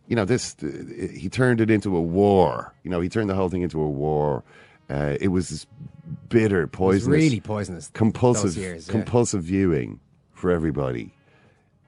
[0.07, 0.67] you know, this, uh,
[1.15, 2.73] he turned it into a war.
[2.81, 4.43] You know, he turned the whole thing into a war.
[4.89, 5.67] Uh, it was this
[6.27, 7.91] bitter, poisonous really poisonous.
[7.93, 8.91] compulsive years, yeah.
[8.93, 9.99] compulsive viewing
[10.31, 11.13] for everybody.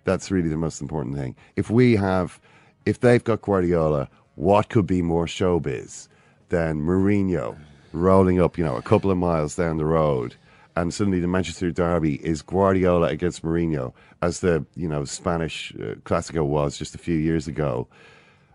[0.04, 1.36] That's really the most important thing.
[1.56, 2.40] If we have,
[2.86, 6.08] if they've got Guardiola, what could be more showbiz
[6.50, 7.58] than Mourinho
[7.94, 10.36] rolling up, you know, a couple of miles down the road,
[10.76, 15.96] and suddenly the Manchester derby is Guardiola against Mourinho, as the you know Spanish uh,
[16.04, 17.88] Clasico was just a few years ago,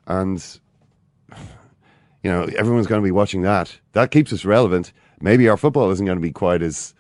[0.07, 0.61] and
[2.23, 3.79] you know, everyone's going to be watching that.
[3.93, 4.93] That keeps us relevant.
[5.21, 6.95] Maybe our football isn't going to be quite as,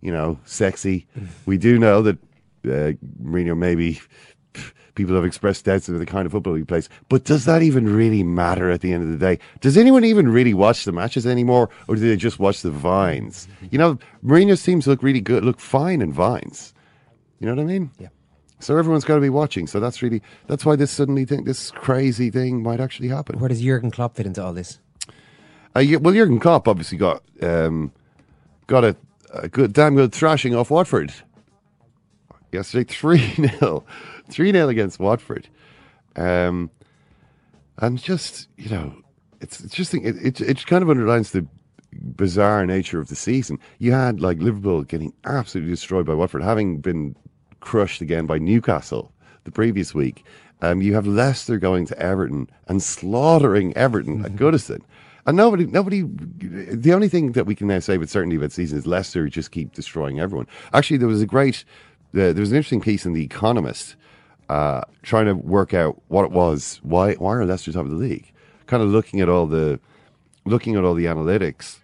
[0.00, 1.06] you know, sexy.
[1.46, 2.18] We do know that
[2.64, 4.00] uh, Mourinho maybe
[4.96, 6.88] people have expressed doubts of the kind of football he plays.
[7.08, 9.38] But does that even really matter at the end of the day?
[9.60, 13.46] Does anyone even really watch the matches anymore, or do they just watch the vines?
[13.70, 16.74] You know, Mourinho's teams look really good, look fine in vines.
[17.38, 17.90] You know what I mean?
[17.98, 18.08] Yeah.
[18.58, 19.66] So everyone's got to be watching.
[19.66, 23.38] So that's really that's why this suddenly thing, this crazy thing might actually happen.
[23.38, 24.80] Where does Jurgen Klopp fit into all this?
[25.76, 27.92] Uh, yeah, well, Jurgen Klopp obviously got um,
[28.66, 28.96] got a,
[29.34, 31.12] a good, damn good thrashing off Watford
[32.52, 33.84] yesterday, three 0
[34.28, 35.48] three 0 against Watford,
[36.16, 36.70] um,
[37.78, 38.94] and just you know,
[39.40, 41.46] it's it's just it, it it kind of underlines the
[41.92, 43.58] bizarre nature of the season.
[43.78, 47.16] You had like Liverpool getting absolutely destroyed by Watford, having been
[47.60, 49.12] crushed again by Newcastle
[49.44, 50.24] the previous week.
[50.62, 54.80] Um, you have Leicester going to Everton and slaughtering Everton at Goodison.
[55.26, 58.54] And nobody, nobody, the only thing that we can now say with certainty about the
[58.54, 60.46] season is Leicester just keep destroying everyone.
[60.72, 61.64] Actually, there was a great,
[62.14, 63.96] uh, there was an interesting piece in The Economist
[64.48, 67.96] uh, trying to work out what it was, why, why are Leicester top of the
[67.96, 68.32] league?
[68.66, 69.80] Kind of looking at all the,
[70.44, 71.78] looking at all the analytics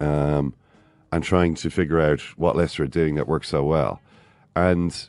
[0.00, 0.54] um,
[1.12, 4.00] and trying to figure out what Leicester are doing that works so well.
[4.56, 5.08] And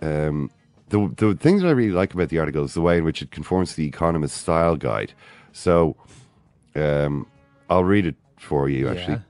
[0.00, 0.50] um,
[0.88, 3.22] the the thing that I really like about the article is the way in which
[3.22, 5.12] it conforms to the Economist style guide.
[5.52, 5.96] So
[6.74, 7.26] um,
[7.68, 8.88] I'll read it for you.
[8.88, 9.20] Actually,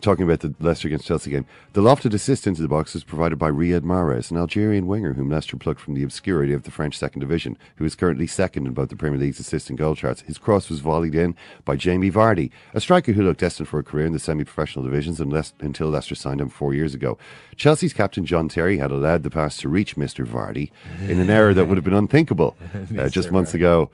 [0.00, 1.46] talking about the Leicester against Chelsea game.
[1.72, 5.30] The lofted assist into the box was provided by Riyad Mahrez, an Algerian winger whom
[5.30, 8.72] Leicester plucked from the obscurity of the French second division, who is currently second in
[8.72, 10.22] both the Premier League's assist and goal charts.
[10.22, 13.84] His cross was volleyed in by Jamie Vardy, a striker who looked destined for a
[13.84, 17.18] career in the semi-professional divisions unless, until Leicester signed him four years ago.
[17.56, 20.26] Chelsea's captain John Terry had allowed the pass to reach Mr.
[20.26, 20.70] Vardy
[21.08, 22.56] in an error that would have been unthinkable
[22.98, 23.90] uh, just months ago.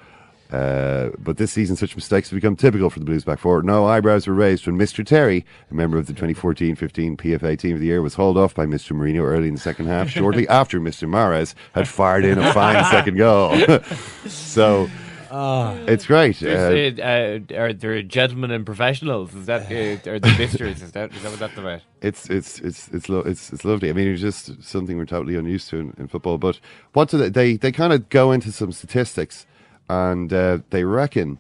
[0.53, 3.63] Uh, but this season, such mistakes have become typical for the Blues back four.
[3.63, 5.05] No eyebrows were raised when Mr.
[5.05, 8.67] Terry, a member of the 2014-15 PFA Team of the Year, was hauled off by
[8.67, 8.97] Mr.
[8.97, 11.09] Mourinho early in the second half, shortly after Mr.
[11.09, 13.57] Mahrez had fired in a fine second goal.
[14.27, 14.89] so
[15.31, 16.43] it's great.
[16.43, 19.35] Uh, There's, uh, uh, are there gentlemen and professionals?
[19.35, 20.83] Is that uh, are the misters?
[20.83, 21.83] Is that is that what that's about?
[22.01, 23.91] it's it's it's it's lo- it's it's lovely.
[23.91, 26.39] I mean, it's just something we're totally unused to in, in football.
[26.39, 26.61] But
[26.93, 29.47] what do they they, they kind of go into some statistics,
[29.89, 31.39] and uh, they reckon,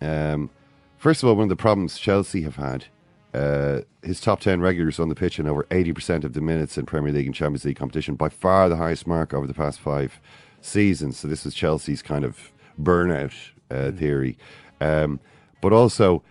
[0.00, 0.50] um,
[0.98, 2.86] first of all, one of the problems Chelsea have had.
[3.34, 6.84] Uh, his top 10 regulars on the pitch in over 80% of the minutes in
[6.84, 10.20] Premier League and Champions League competition, by far the highest mark over the past five
[10.60, 11.18] seasons.
[11.18, 13.32] So, this is Chelsea's kind of burnout
[13.70, 14.36] uh, theory.
[14.80, 15.20] Um,
[15.62, 16.22] but also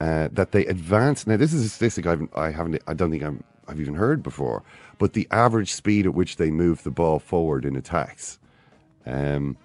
[0.00, 1.26] uh, that they advance.
[1.26, 4.22] Now, this is a statistic I've, I haven't, I don't think I'm, I've even heard
[4.22, 4.62] before,
[4.98, 8.38] but the average speed at which they move the ball forward in attacks.
[9.06, 9.56] Um,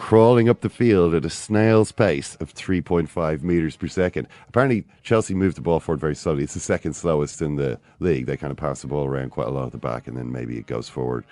[0.00, 4.26] crawling up the field at a snail's pace of 3.5 metres per second.
[4.48, 6.42] Apparently, Chelsea moved the ball forward very slowly.
[6.42, 8.24] It's the second slowest in the league.
[8.24, 10.32] They kind of pass the ball around quite a lot at the back and then
[10.32, 11.24] maybe it goes forward.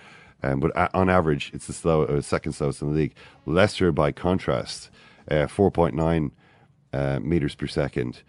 [0.43, 3.15] Um, but a- on average, it's the slow, uh, second slowest in the league.
[3.47, 4.91] Leicester, by contrast,
[5.31, 6.31] uh, 4.9
[6.93, 8.23] uh, metres per second.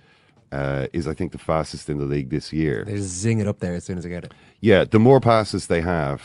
[0.53, 2.83] Uh, is I think the fastest in the league this year.
[2.85, 4.33] They just zing it up there as soon as I get it.
[4.61, 6.23] Yeah, the more passes they have,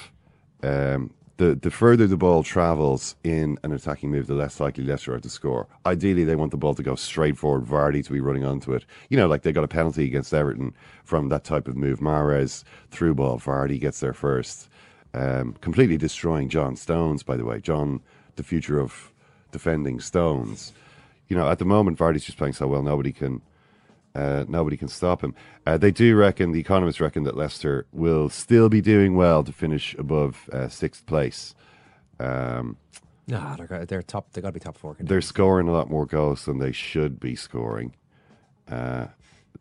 [0.63, 5.15] um, the the further the ball travels in an attacking move, the less likely Leicester
[5.15, 5.67] are to score.
[5.85, 8.85] Ideally, they want the ball to go straight forward, Vardy to be running onto it.
[9.09, 12.01] You know, like they got a penalty against Everton from that type of move.
[12.01, 14.69] Mahrez through ball, Vardy gets there first,
[15.13, 17.23] um, completely destroying John Stones.
[17.23, 18.01] By the way, John,
[18.37, 19.13] the future of
[19.51, 20.73] defending Stones.
[21.29, 23.43] You know, at the moment, Vardy's just playing so well, nobody can.
[24.15, 25.35] Uh, nobody can stop him.
[25.67, 29.53] Uh, they do reckon, the economists reckon that Leicester will still be doing well to
[29.53, 31.55] finish above uh, sixth place.
[32.21, 32.77] Um,
[33.27, 34.31] Nah, they're, they're top.
[34.35, 34.97] They got to be top four.
[35.01, 37.95] they're scoring a lot more goals than they should be scoring.
[38.71, 39.07] Uh,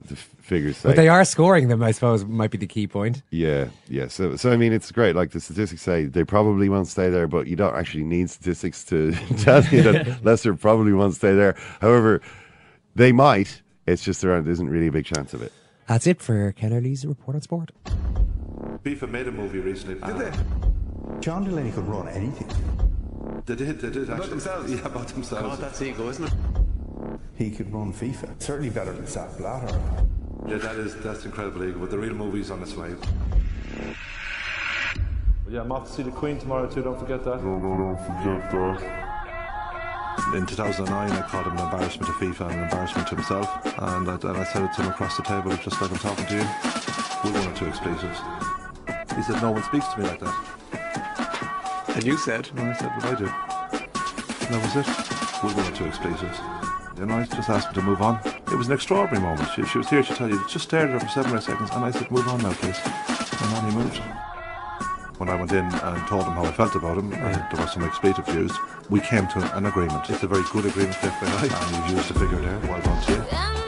[0.06, 0.90] the f- figures say.
[0.90, 1.82] But they are scoring them.
[1.82, 3.24] I suppose might be the key point.
[3.30, 4.10] Yeah, yeah.
[4.10, 5.16] So, so I mean, it's great.
[5.16, 8.84] Like the statistics say, they probably won't stay there, but you don't actually need statistics
[8.86, 11.56] to tell you that Leicester probably won't stay there.
[11.80, 12.20] However,
[12.96, 13.62] they might.
[13.86, 15.52] It's just there isn't really a big chance of it.
[15.88, 17.72] That's it for Ken Early's report on sport.
[18.84, 19.96] FIFA made a movie recently.
[19.96, 21.20] Did they?
[21.20, 22.48] John Delaney could run anything.
[23.46, 24.30] They did, they did actually.
[24.30, 24.72] themselves?
[24.72, 25.48] Yeah, about themselves.
[25.48, 26.34] God, that's ego, isn't it?
[27.36, 28.42] He could run FIFA.
[28.42, 29.78] Certainly better than Sepp Blatter.
[30.48, 32.96] Yeah, that is that's incredible ego, but the real movie's on its way.
[35.50, 37.44] Yeah, I'm off to see the Queen tomorrow too, don't forget that.
[37.44, 39.13] No, no, don't forget that.
[40.34, 44.10] In 2009, I called him an embarrassment to FIFA and an embarrassment to himself, and
[44.10, 46.34] I, and I said it to him across the table, just like I'm talking to
[46.34, 46.48] you,
[47.24, 48.20] with one or two expletives.
[49.16, 52.50] He said, "No one speaks to me like that." And you said?
[52.56, 54.88] And I said, "What I do." And that was it,
[55.44, 56.40] with one or two expletives.
[56.98, 58.20] And I just asked him to move on.
[58.26, 59.50] It was an extraordinary moment.
[59.56, 61.44] She, she was here to tell you, just stared at her for seven or eight
[61.44, 64.02] seconds, and I said, "Move on now, please." And then he moved.
[65.24, 67.72] When I went in and told him how I felt about him, and there was
[67.72, 68.58] some expletive used,
[68.90, 70.10] we came to an agreement.
[70.10, 72.60] It's a very good agreement for FAI, and you've used the figure there.
[72.70, 73.63] Well done to you.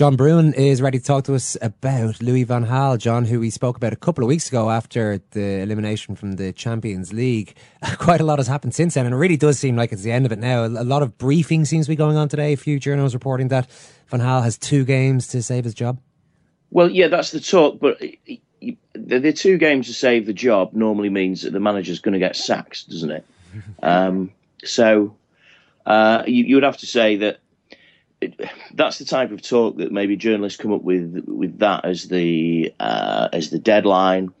[0.00, 3.50] John Brewin is ready to talk to us about Louis Van Gaal, John, who we
[3.50, 7.54] spoke about a couple of weeks ago after the elimination from the Champions League.
[7.98, 10.10] Quite a lot has happened since then, and it really does seem like it's the
[10.10, 10.64] end of it now.
[10.64, 12.54] A lot of briefing seems to be going on today.
[12.54, 13.70] A few journals reporting that
[14.06, 16.00] Van Gaal has two games to save his job.
[16.70, 18.00] Well, yeah, that's the talk, but
[18.94, 22.36] the, two games to save the job normally means that the manager's going to get
[22.36, 23.26] sacked, doesn't it?
[23.82, 24.32] um,
[24.64, 25.14] so
[25.84, 27.40] uh, you, you would have to say that
[28.74, 32.72] that's the type of talk that maybe journalists come up with with that as the
[32.80, 34.32] uh, as the deadline.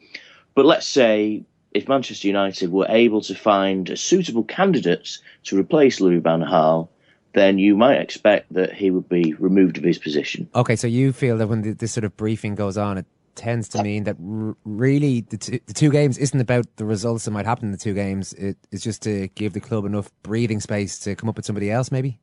[0.54, 6.00] But let's say if Manchester United were able to find a suitable candidates to replace
[6.00, 6.88] Louis Van Gaal,
[7.34, 10.48] then you might expect that he would be removed of his position.
[10.54, 13.82] Okay, so you feel that when this sort of briefing goes on, it tends to
[13.82, 17.66] mean that really the, t- the two games isn't about the results that might happen
[17.66, 18.32] in the two games.
[18.32, 21.70] It, it's just to give the club enough breathing space to come up with somebody
[21.70, 22.18] else, maybe.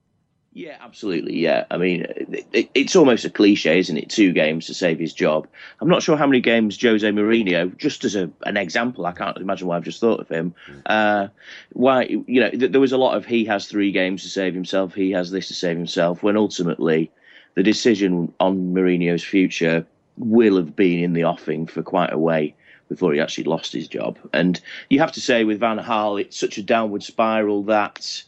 [0.58, 1.38] Yeah, absolutely.
[1.38, 4.10] Yeah, I mean, it, it, it's almost a cliche, isn't it?
[4.10, 5.48] Two games to save his job.
[5.80, 9.38] I'm not sure how many games Jose Mourinho, just as a, an example, I can't
[9.38, 10.56] imagine why I've just thought of him.
[10.88, 11.28] Uh,
[11.74, 14.56] why, you know, th- there was a lot of he has three games to save
[14.56, 17.12] himself, he has this to save himself, when ultimately
[17.54, 19.86] the decision on Mourinho's future
[20.18, 22.56] will have been in the offing for quite a way
[22.90, 24.18] before he actually lost his job.
[24.34, 28.24] And you have to say, with Van Gaal, it's such a downward spiral that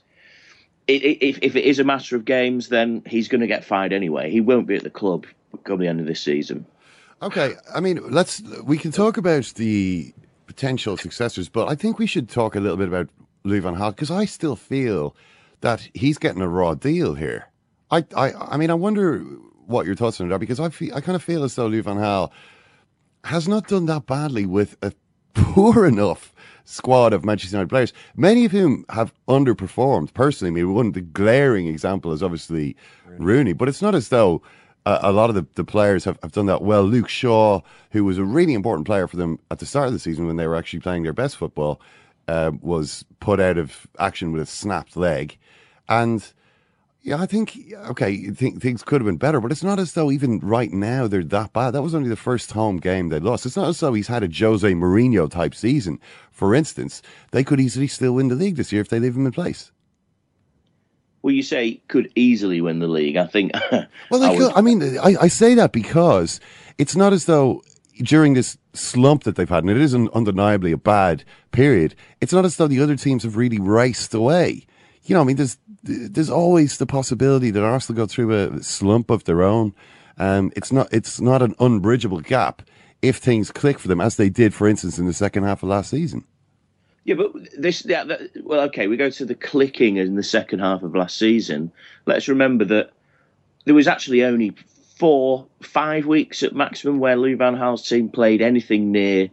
[0.95, 4.29] if, if it is a matter of games, then he's going to get fired anyway.
[4.31, 5.25] He won't be at the club
[5.63, 6.65] come the end of this season.
[7.21, 10.13] Okay, I mean, let's we can talk about the
[10.47, 13.09] potential successors, but I think we should talk a little bit about
[13.43, 15.15] Louis van Gaal because I still feel
[15.61, 17.49] that he's getting a raw deal here.
[17.91, 19.19] I, I, I mean, I wonder
[19.65, 21.81] what your thoughts on that because I feel, I kind of feel as though Louis
[21.81, 22.31] van Gaal
[23.25, 24.93] has not done that badly with a
[25.33, 26.33] poor enough
[26.69, 30.13] squad of Manchester United players, many of whom have underperformed.
[30.13, 34.09] Personally, I mean, one the glaring example is obviously Rooney, Rooney but it's not as
[34.09, 34.41] though
[34.85, 36.83] uh, a lot of the, the players have, have done that well.
[36.83, 37.61] Luke Shaw,
[37.91, 40.35] who was a really important player for them at the start of the season when
[40.35, 41.81] they were actually playing their best football,
[42.27, 45.37] uh, was put out of action with a snapped leg.
[45.87, 46.31] And
[47.01, 47.57] yeah, I think
[47.89, 51.07] okay, th- things could have been better, but it's not as though even right now
[51.07, 51.71] they're that bad.
[51.71, 53.45] That was only the first home game they lost.
[53.45, 55.99] It's not as though he's had a Jose Mourinho type season.
[56.31, 59.25] For instance, they could easily still win the league this year if they leave him
[59.25, 59.71] in place.
[61.21, 63.15] Well, you say could easily win the league.
[63.15, 63.53] I think.
[64.11, 66.41] well, I, could, I mean, I, I say that because
[66.77, 67.61] it's not as though
[68.01, 71.95] during this slump that they've had, and it is undeniably a bad period.
[72.19, 74.65] It's not as though the other teams have really raced away.
[75.03, 79.09] You know, I mean, there's there's always the possibility that Arsenal go through a slump
[79.09, 79.73] of their own.
[80.17, 82.61] Um, it's not it's not an unbridgeable gap
[83.01, 85.69] if things click for them, as they did, for instance, in the second half of
[85.69, 86.25] last season.
[87.05, 90.59] Yeah, but this, yeah, that, well, okay, we go to the clicking in the second
[90.59, 91.71] half of last season.
[92.05, 92.91] Let's remember that
[93.65, 94.53] there was actually only
[94.97, 99.29] four, five weeks at maximum where Lou Van Gaal's team played anything near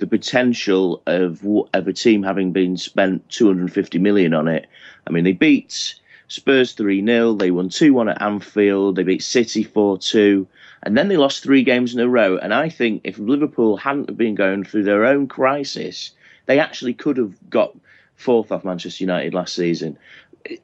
[0.00, 4.66] the potential of of a team having been spent 250 million on it.
[5.06, 5.94] I mean, they beat
[6.28, 10.46] Spurs 3 0, they won 2 1 at Anfield, they beat City 4 2,
[10.82, 12.36] and then they lost three games in a row.
[12.38, 16.12] And I think if Liverpool hadn't been going through their own crisis,
[16.46, 17.76] they actually could have got
[18.16, 19.98] fourth off Manchester United last season.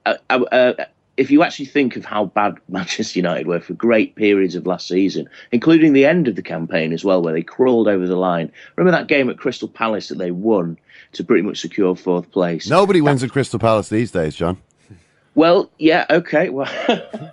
[0.04, 0.84] Uh, uh, uh
[1.16, 4.88] if you actually think of how bad Manchester United were for great periods of last
[4.88, 8.50] season, including the end of the campaign as well, where they crawled over the line.
[8.76, 10.78] Remember that game at Crystal Palace that they won
[11.12, 12.68] to pretty much secure fourth place?
[12.68, 14.58] Nobody wins at Crystal Palace these days, John.
[15.34, 16.48] Well, yeah, okay.
[16.48, 16.70] Well,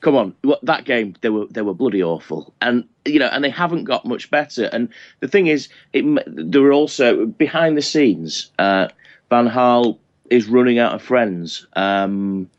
[0.00, 3.50] come on, that game they were they were bloody awful, and you know, and they
[3.50, 4.64] haven't got much better.
[4.64, 8.50] And the thing is, it, there were also behind the scenes.
[8.58, 8.88] Uh,
[9.30, 9.98] Van Gaal
[10.30, 11.66] is running out of friends.
[11.72, 12.50] Um,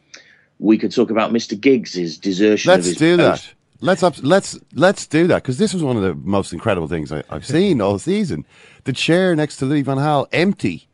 [0.59, 1.59] we could talk about Mr.
[1.59, 2.69] Giggs' desertion.
[2.69, 3.47] Let's do post.
[3.47, 3.53] that.
[3.81, 7.13] Let's up, let's let's do that because this was one of the most incredible things
[7.13, 8.45] I, have seen all season.
[8.83, 10.89] The chair next to Louis van Gaal empty,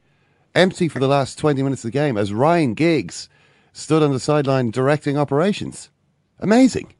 [0.53, 3.27] empty for the last twenty minutes of the game as Ryan Giggs
[3.73, 5.89] stood on the sideline directing operations.
[6.39, 6.93] Amazing.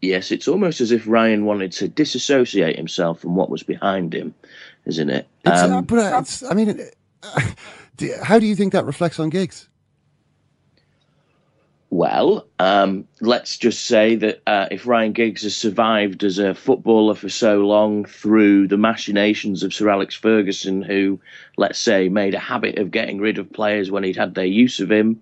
[0.00, 4.34] Yes, it's almost as if Ryan wanted to disassociate himself from what was behind him,
[4.86, 5.28] isn't it?
[5.44, 6.80] It's, uh, um, but it's, I mean,
[8.22, 9.68] how do you think that reflects on Giggs?
[11.92, 17.16] Well, um, let's just say that uh, if Ryan Giggs has survived as a footballer
[17.16, 21.18] for so long through the machinations of Sir Alex Ferguson, who,
[21.56, 24.78] let's say, made a habit of getting rid of players when he'd had their use
[24.78, 25.20] of him,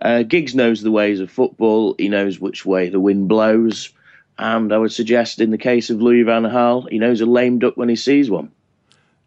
[0.00, 1.94] uh, Giggs knows the ways of football.
[1.98, 3.90] He knows which way the wind blows.
[4.38, 7.58] And I would suggest, in the case of Louis Van Gaal, he knows a lame
[7.58, 8.52] duck when he sees one.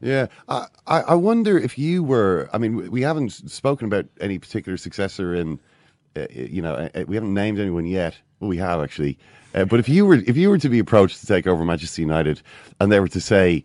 [0.02, 2.50] Yeah, I, I wonder if you were.
[2.54, 5.60] I mean, we haven't spoken about any particular successor in
[6.32, 8.18] you know, uh, we haven't named anyone yet.
[8.40, 9.18] Well, we have actually.
[9.54, 12.02] Uh, but if you were if you were to be approached to take over Manchester
[12.02, 12.42] United,
[12.80, 13.64] and they were to say,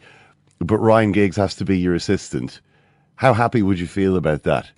[0.59, 2.61] "But Ryan Giggs has to be your assistant,"
[3.17, 4.71] how happy would you feel about that?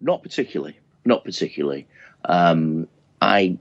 [0.00, 0.78] Not particularly.
[1.04, 1.86] Not particularly.
[2.24, 2.88] Um,
[3.20, 3.58] I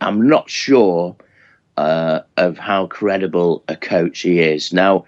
[0.00, 1.16] am not sure
[1.76, 4.72] uh, of how credible a coach he is.
[4.72, 5.04] Now,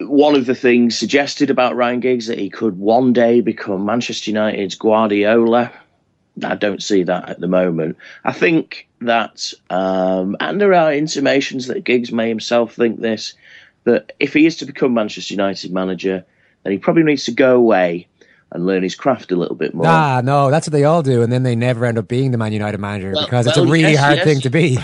[0.00, 4.30] one of the things suggested about Ryan Giggs that he could one day become Manchester
[4.30, 5.72] United's Guardiola.
[6.44, 7.96] I don't see that at the moment.
[8.24, 13.34] I think that, um, and there are intimations that Giggs may himself think this,
[13.84, 16.24] that if he is to become Manchester United manager,
[16.62, 18.06] then he probably needs to go away
[18.52, 19.86] and learn his craft a little bit more.
[19.86, 22.38] Ah, no, that's what they all do, and then they never end up being the
[22.38, 24.24] Man United manager well, because it's a really yes, hard yes.
[24.24, 24.68] thing to be.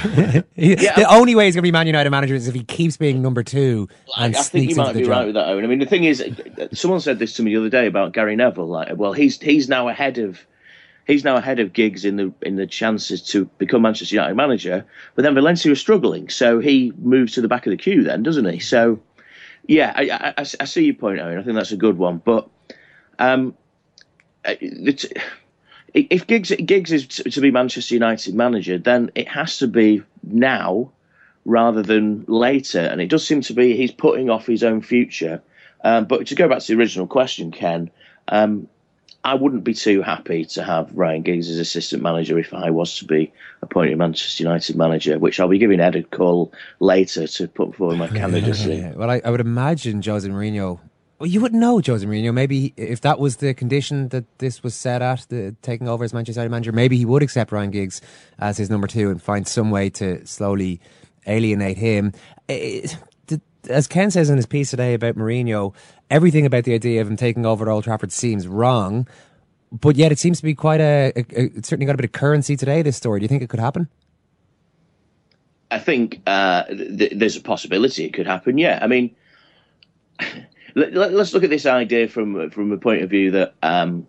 [0.56, 2.96] yeah, the only way he's going to be Man United manager is if he keeps
[2.96, 3.88] being number two.
[4.16, 5.10] And I think you might be job.
[5.10, 5.64] right with that, Eoin.
[5.64, 6.24] I mean, the thing is,
[6.72, 8.66] someone said this to me the other day about Gary Neville.
[8.66, 10.44] Like, well, he's he's now ahead of
[11.06, 14.84] he's now ahead of Giggs in the in the chances to become Manchester United manager.
[15.14, 18.22] But then Valencia was struggling, so he moves to the back of the queue then,
[18.22, 18.58] doesn't he?
[18.58, 19.00] So,
[19.66, 21.38] yeah, I, I, I see your point, Eoin.
[21.38, 22.18] I think that's a good one.
[22.24, 22.48] But
[23.18, 23.54] um,
[24.44, 30.90] if Giggs, Giggs is to be Manchester United manager, then it has to be now
[31.44, 32.80] rather than later.
[32.80, 35.42] And it does seem to be he's putting off his own future.
[35.84, 37.90] Um, but to go back to the original question, Ken,
[38.28, 38.68] um,
[39.24, 42.98] I wouldn't be too happy to have Ryan Giggs as assistant manager if I was
[42.98, 47.46] to be appointed Manchester United manager, which I'll be giving Ed a call later to
[47.46, 48.76] put forward my candidacy.
[48.76, 50.80] Yeah, well, I, I, would imagine Jose Mourinho.
[51.20, 52.34] Well, you wouldn't know Jose Mourinho.
[52.34, 56.12] Maybe if that was the condition that this was set at, the taking over as
[56.12, 58.00] Manchester United manager, maybe he would accept Ryan Giggs
[58.40, 60.80] as his number two and find some way to slowly
[61.28, 62.12] alienate him.
[62.48, 62.96] It,
[63.68, 65.74] as Ken says in his piece today about Mourinho,
[66.10, 69.06] everything about the idea of him taking over at Old Trafford seems wrong,
[69.70, 72.04] but yet it seems to be quite a, a, a it's certainly got a bit
[72.04, 72.82] of currency today.
[72.82, 73.88] This story, do you think it could happen?
[75.70, 78.58] I think uh, th- there's a possibility it could happen.
[78.58, 79.14] Yeah, I mean,
[80.74, 84.06] let, us look at this idea from from a point of view that um,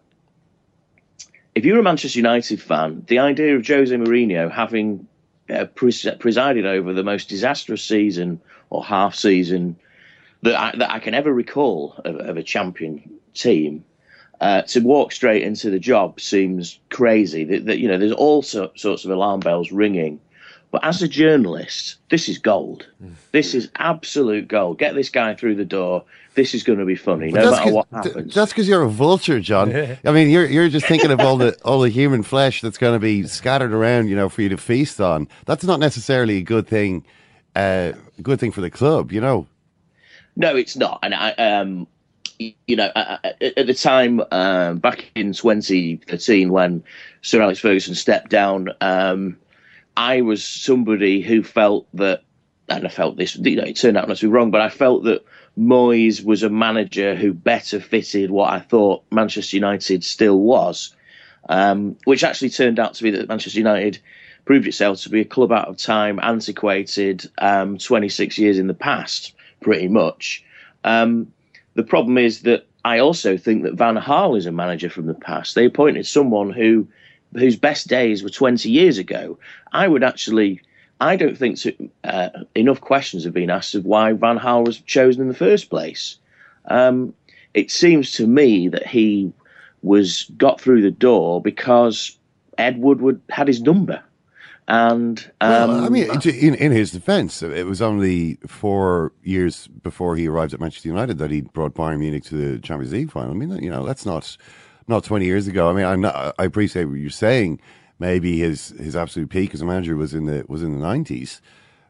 [1.56, 5.08] if you're a Manchester United fan, the idea of Jose Mourinho having
[5.50, 8.42] uh, pres- presided over the most disastrous season
[8.74, 9.76] or half season
[10.42, 13.86] that I, that I can ever recall of, of a champion team.
[14.42, 17.46] Uh, to walk straight into the job seems crazy.
[17.46, 20.20] That, that you know, there's all so, sorts of alarm bells ringing.
[20.70, 22.88] But as a journalist, this is gold.
[23.32, 24.80] This is absolute gold.
[24.80, 26.04] Get this guy through the door.
[26.34, 28.34] This is going to be funny, no matter what happens.
[28.34, 29.72] That's because you're a vulture, John.
[30.04, 32.96] I mean, you're you're just thinking of all the all the human flesh that's going
[32.96, 35.28] to be scattered around, you know, for you to feast on.
[35.46, 37.06] That's not necessarily a good thing.
[37.56, 39.48] Uh, good thing for the club, you know.
[40.36, 41.00] No, it's not.
[41.04, 41.88] And I, um,
[42.40, 46.84] you know, at the time um, back in 2013 when
[47.22, 49.38] Sir Alex Ferguson stepped down, um,
[49.96, 52.24] I was somebody who felt that,
[52.70, 54.70] and I felt this, you know, it turned out not to be wrong, but I
[54.70, 55.24] felt that
[55.58, 60.96] Moyes was a manager who better fitted what I thought Manchester United still was,
[61.48, 64.00] um, which actually turned out to be that Manchester United
[64.46, 68.74] proved itself to be a club out of time, antiquated, um, 26 years in the
[68.74, 70.44] past pretty much.
[70.84, 71.32] Um,
[71.76, 75.14] the problem is that I also think that Van Gaal is a manager from the
[75.14, 75.56] past.
[75.56, 76.88] They appointed someone who
[77.36, 79.40] whose best days were 20 years ago.
[79.72, 80.62] I would actually,
[81.02, 84.78] I don't think to, uh, enough questions have been asked of why Van Gaal was
[84.80, 86.20] chosen in the first place.
[86.66, 87.14] Um,
[87.56, 89.32] it seems to me that he
[89.82, 92.18] was got through the door because
[92.58, 94.04] Ed Woodward had his number.
[94.68, 100.16] And um, well, I mean, in, in his defence, it was only four years before
[100.16, 103.32] he arrived at Manchester United that he brought Bayern Munich to the Champions League final.
[103.32, 104.38] I mean, you know, that's not
[104.88, 105.70] not twenty years ago.
[105.70, 107.60] I mean, I'm not, I appreciate what you're saying.
[108.00, 111.42] Maybe his his absolute peak as a manager was in the was in the nineties,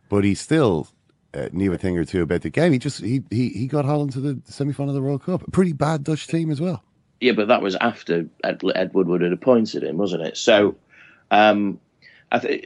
[0.10, 0.88] but he still
[1.36, 2.74] uh, knew a thing or two about the game.
[2.74, 5.48] He just he he, he got Holland to the semi final of the World Cup.
[5.48, 6.84] A pretty bad Dutch team as well.
[7.22, 10.38] Yeah, but that was after Ed, Ed Woodward had appointed him, wasn't it?
[10.38, 10.76] So.
[11.32, 11.80] Um,
[12.34, 12.64] I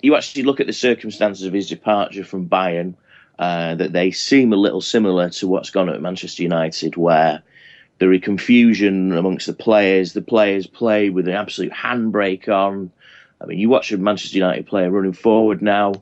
[0.00, 2.94] you actually look at the circumstances of his departure from Bayern,
[3.38, 7.42] uh, that they seem a little similar to what's gone on at Manchester United, where
[7.98, 10.12] there is confusion amongst the players.
[10.12, 12.90] The players play with an absolute handbrake on.
[13.40, 15.94] I mean, you watch a Manchester United player running forward now.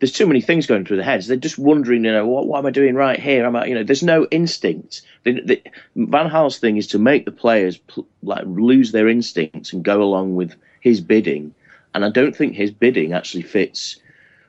[0.00, 1.26] There's too many things going through their heads.
[1.26, 3.44] They're just wondering, you know, what, what am I doing right here?
[3.44, 5.02] Am I, you know, there's no instinct.
[5.24, 5.62] The, the,
[5.96, 10.00] Van Gaal's thing is to make the players pl- like lose their instincts and go
[10.00, 11.52] along with his bidding
[11.94, 13.96] and I don't think his bidding actually fits,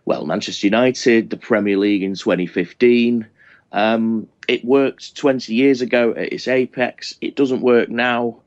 [0.06, 3.28] well, Manchester United, the Premier League in 2015.
[3.72, 7.16] Um, it worked 20 years ago at its apex.
[7.22, 8.42] It doesn't work now.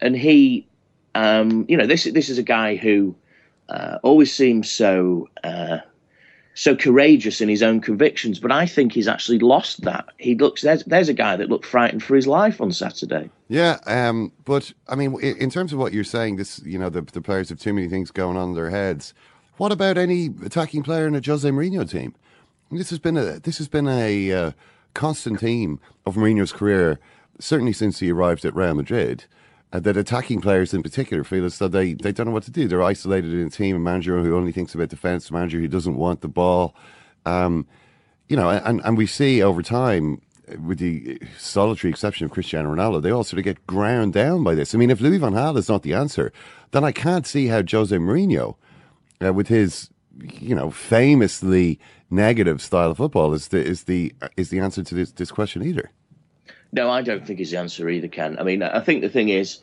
[0.00, 0.66] And he,
[1.14, 3.14] um, you know, this, this is a guy who
[3.68, 5.28] uh, always seems so.
[5.42, 5.78] Uh,
[6.56, 10.06] so courageous in his own convictions, but I think he's actually lost that.
[10.18, 13.30] He looks there's there's a guy that looked frightened for his life on Saturday.
[13.48, 17.02] Yeah, um, but I mean, in terms of what you're saying, this you know the
[17.02, 19.12] the players have too many things going on in their heads.
[19.58, 22.14] What about any attacking player in a Jose Mourinho team?
[22.70, 24.52] This has been a this has been a uh,
[24.94, 26.98] constant theme of Mourinho's career,
[27.38, 29.24] certainly since he arrived at Real Madrid
[29.76, 32.50] uh, that attacking players in particular feel as though they, they don't know what to
[32.50, 32.66] do.
[32.66, 35.68] They're isolated in a team, a manager who only thinks about defence, a manager who
[35.68, 36.74] doesn't want the ball.
[37.26, 37.66] Um,
[38.28, 40.22] you know, and, and we see over time,
[40.64, 44.54] with the solitary exception of Cristiano Ronaldo, they all sort of get ground down by
[44.54, 44.74] this.
[44.74, 46.32] I mean, if Louis van Gaal is not the answer,
[46.70, 48.56] then I can't see how Jose Mourinho,
[49.22, 49.90] uh, with his
[50.40, 54.94] you know famously negative style of football, is the is the is the answer to
[54.94, 55.90] this this question either.
[56.72, 58.38] No, I don't think is the answer either, Ken.
[58.38, 59.60] I mean, I think the thing is,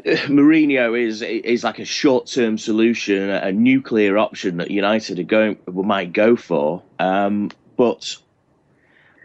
[0.28, 5.58] Mourinho is is like a short term solution, a nuclear option that United are going
[5.66, 6.82] might go for.
[6.98, 8.16] Um, but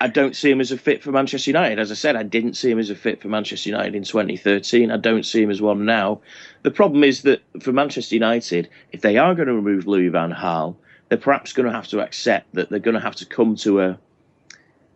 [0.01, 1.79] I don't see him as a fit for Manchester United.
[1.79, 4.91] As I said, I didn't see him as a fit for Manchester United in 2013.
[4.91, 6.19] I don't see him as one now.
[6.63, 10.33] The problem is that for Manchester United, if they are going to remove Louis van
[10.33, 10.75] Gaal,
[11.07, 13.79] they're perhaps going to have to accept that they're going to have to come to
[13.81, 13.99] a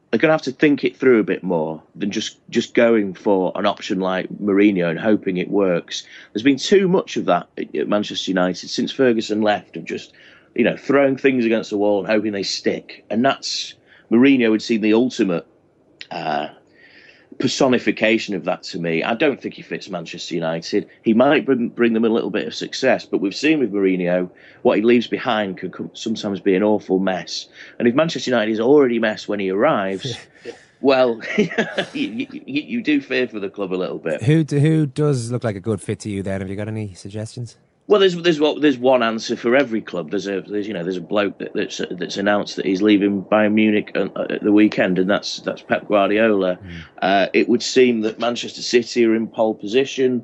[0.09, 3.13] they're going to have to think it through a bit more than just just going
[3.13, 6.03] for an option like Mourinho and hoping it works.
[6.33, 10.13] There's been too much of that at Manchester United since Ferguson left of just
[10.55, 13.75] you know throwing things against the wall and hoping they stick, and that's
[14.09, 15.45] Mourinho would seem the ultimate
[16.09, 16.49] uh,
[17.39, 19.01] personification of that to me.
[19.01, 20.87] I don't think he fits Manchester United.
[21.03, 24.29] He might bring, bring them a little bit of success, but we've seen with Mourinho
[24.61, 27.47] what he leaves behind can come, sometimes be an awful mess.
[27.79, 30.17] And if Manchester United is already a mess when he arrives,
[30.81, 31.49] well, you,
[31.93, 34.21] you, you, do fear for the club a little bit.
[34.23, 36.21] Who who does look like a good fit to you?
[36.21, 37.57] Then, have you got any suggestions?
[37.89, 40.11] Well, there's there's what there's one answer for every club.
[40.11, 43.23] There's a there's you know there's a bloke that, that's that's announced that he's leaving
[43.23, 46.57] Bayern Munich at, the weekend, and that's that's Pep Guardiola.
[46.57, 46.81] Mm.
[47.01, 50.23] Uh, it would seem that Manchester City are in pole position.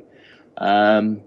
[0.59, 1.22] Um,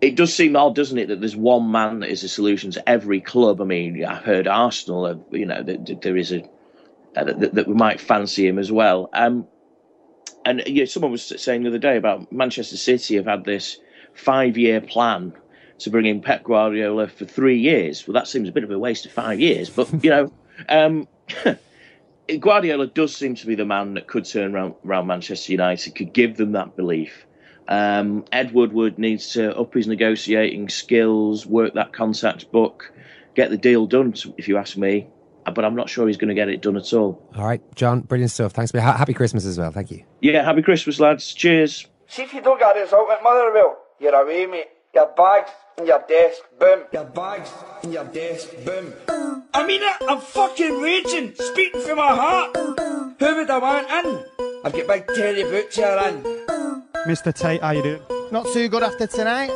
[0.00, 2.88] it does seem odd, doesn't it, that there's one man that is a solution to
[2.88, 3.60] every club.
[3.60, 6.42] I mean, I've heard Arsenal, uh, you know, that, there is a
[7.16, 9.10] uh, that, that, we might fancy him as well.
[9.12, 9.46] Um,
[10.46, 13.78] and yeah, someone was saying the other day about Manchester City have had this
[14.14, 15.34] five-year plan
[15.80, 18.06] to bring in Pep Guardiola for three years.
[18.06, 20.32] Well, that seems a bit of a waste of five years, but you know,
[20.68, 21.08] um,
[22.38, 26.12] Guardiola does seem to be the man that could turn around, around Manchester United, could
[26.12, 27.26] give them that belief.
[27.68, 32.92] Um, Ed Woodward needs to up his negotiating skills, work that contact book,
[33.34, 34.14] get the deal done.
[34.36, 35.08] If you ask me,
[35.54, 37.24] but I'm not sure he's going to get it done at all.
[37.36, 38.52] All right, John, brilliant stuff.
[38.52, 38.72] Thanks.
[38.72, 39.70] Happy Christmas as well.
[39.70, 40.04] Thank you.
[40.20, 41.32] Yeah, happy Christmas, lads.
[41.32, 41.86] Cheers.
[42.08, 44.66] See if you don't get this out with Motherwell, you're away, mate.
[44.92, 46.82] Your bags in your desk, boom.
[46.92, 47.52] Your bags
[47.84, 48.92] in your desk, boom.
[49.54, 52.56] I mean it, I'm fucking raging, speaking from my heart.
[52.56, 54.24] Who would I want in?
[54.64, 56.22] I've got big Terry Butcher in.
[57.06, 57.32] Mr.
[57.32, 58.02] Tate, how you doing?
[58.32, 59.50] Not too good after tonight.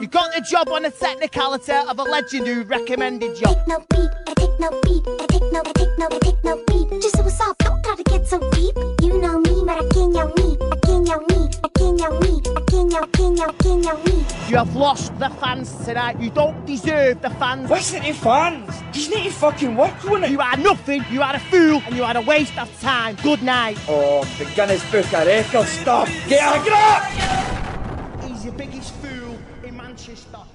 [0.00, 3.46] You got the job on the technicality of a legend who recommended you.
[3.46, 6.44] Take no beat, I take no beat, I take no, I take no, I take
[6.44, 7.00] no beat.
[7.00, 8.76] Just so what's up, don't gotta get so deep.
[9.00, 12.20] You know me, but I can't know me, I can't know me, I can't know
[12.20, 14.24] me, I can't know, can't know, can't know me.
[14.48, 16.20] You have lost the fans tonight.
[16.20, 17.70] You don't deserve the fans.
[17.70, 18.82] Listen to fans.
[18.92, 20.30] You need to fucking work on it.
[20.30, 21.04] You are nothing.
[21.10, 23.16] You are a fool, and you are a waste of time.
[23.22, 23.78] Good night.
[23.88, 26.08] Oh, the Guinness Book of Records stuff.
[26.28, 28.30] Get a grip.
[28.30, 29.55] He's the biggest fool in Manchester.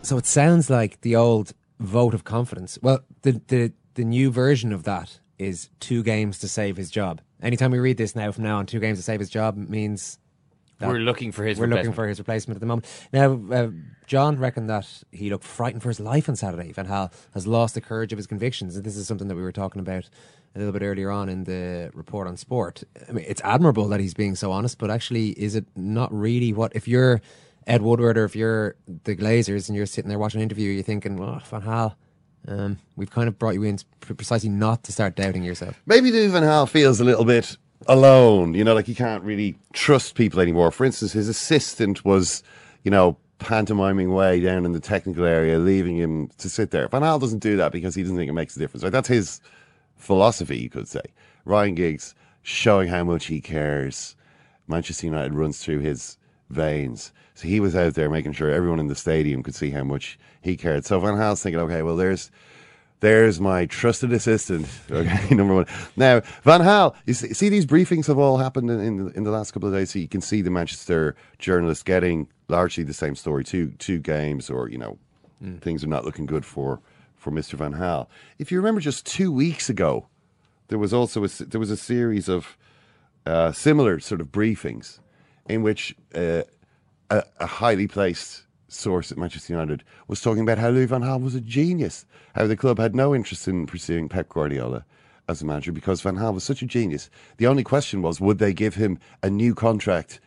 [0.01, 2.78] So it sounds like the old vote of confidence.
[2.82, 7.22] Well, the the the new version of that is two games to save his job.
[7.41, 10.19] Anytime we read this now from now on, two games to save his job means
[10.88, 11.59] we're looking for his.
[11.59, 12.88] We're looking for his replacement at the moment.
[13.13, 13.69] Now, uh,
[14.07, 16.72] John reckoned that he looked frightened for his life on Saturday.
[16.72, 19.41] Van Gaal has lost the courage of his convictions, and this is something that we
[19.41, 20.09] were talking about
[20.55, 22.84] a little bit earlier on in the report on sport.
[23.07, 26.53] I mean, it's admirable that he's being so honest, but actually, is it not really
[26.53, 27.22] what if you're
[27.68, 30.84] Ed Woodward or if you're the Glazers and you're sitting there watching an interview, you're
[30.84, 31.95] thinking, "Oh, Van Gaal,
[32.47, 35.80] Um, we've kind of brought you in precisely not to start doubting yourself.
[35.86, 37.55] Maybe Louis Van Gaal feels a little bit
[37.88, 38.55] alone.
[38.55, 40.72] You know, like he can't really trust people anymore.
[40.72, 42.41] For instance, his assistant was,
[42.84, 46.88] you know, pantomiming way down in the technical area, leaving him to sit there.
[46.88, 48.84] Van Gaal doesn't do that because he doesn't think it makes a difference.
[48.84, 48.91] Right?
[48.91, 49.39] That's his
[49.95, 51.01] philosophy, you could say.
[51.45, 54.16] Ryan Giggs showing how much he cares.
[54.68, 56.18] Manchester United runs through his
[56.49, 57.12] veins.
[57.42, 60.20] So he was out there making sure everyone in the stadium could see how much
[60.42, 60.86] he cared.
[60.86, 62.30] So Van Gaal's thinking, okay, well, there's
[63.00, 64.68] there's my trusted assistant.
[64.92, 65.66] Okay, number one.
[65.96, 69.32] Now, Van Gaal, you see, see these briefings have all happened in, in, in the
[69.32, 69.89] last couple of days.
[69.89, 73.44] So you can see the Manchester journalists getting largely the same story.
[73.44, 75.00] Two two games, or you know,
[75.44, 75.60] mm.
[75.62, 76.80] things are not looking good for
[77.16, 77.54] for Mr.
[77.54, 78.06] Van Gaal.
[78.38, 80.06] If you remember, just two weeks ago,
[80.68, 82.56] there was also a, there was a series of
[83.26, 85.00] uh, similar sort of briefings
[85.50, 86.44] in which uh,
[87.12, 91.22] a, a highly placed source at Manchester United was talking about how Louis van Gaal
[91.22, 94.86] was a genius, how the club had no interest in pursuing Pep Guardiola
[95.28, 97.09] as a manager because Van Gaal was such a genius.
[97.38, 100.20] The only question was, would they give him a new contract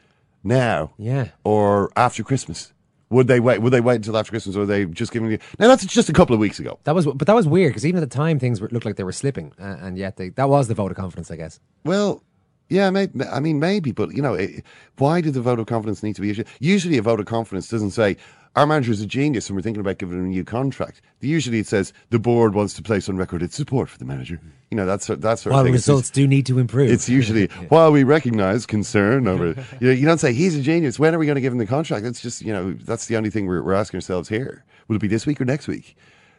[0.44, 2.72] now, yeah, or after Christmas?
[3.10, 3.62] Would they wait?
[3.62, 5.38] Would they wait until after Christmas, or were they just giving you?
[5.58, 6.78] Now that's just a couple of weeks ago.
[6.84, 8.96] That was, but that was weird because even at the time things were, looked like
[8.96, 11.60] they were slipping, uh, and yet they, that was the vote of confidence, I guess.
[11.84, 12.22] Well,
[12.68, 14.64] Yeah, maybe, I mean, maybe, but you know, it,
[14.98, 16.46] why did the vote of confidence need to be issued?
[16.60, 18.16] Usually, a vote of confidence doesn't say
[18.56, 21.02] our manager is a genius and we're thinking about giving him a new contract.
[21.20, 24.40] Usually, it says the board wants to place on record its support for the manager.
[24.70, 25.74] You know, that's that's sort While of thing.
[25.74, 26.90] It's- results do need to improve.
[26.90, 29.54] It's usually while we recognise concern over.
[29.80, 30.98] You know, you don't say he's a genius.
[30.98, 32.04] When are we going to give him the contract?
[32.04, 34.64] That's just you know that's the only thing we're, we're asking ourselves here.
[34.88, 35.96] Will it be this week or next week?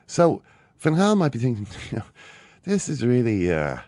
[0.07, 0.41] So
[0.79, 2.05] Van Gaal might be thinking, you know,
[2.63, 3.51] this is really.
[3.51, 3.79] Uh,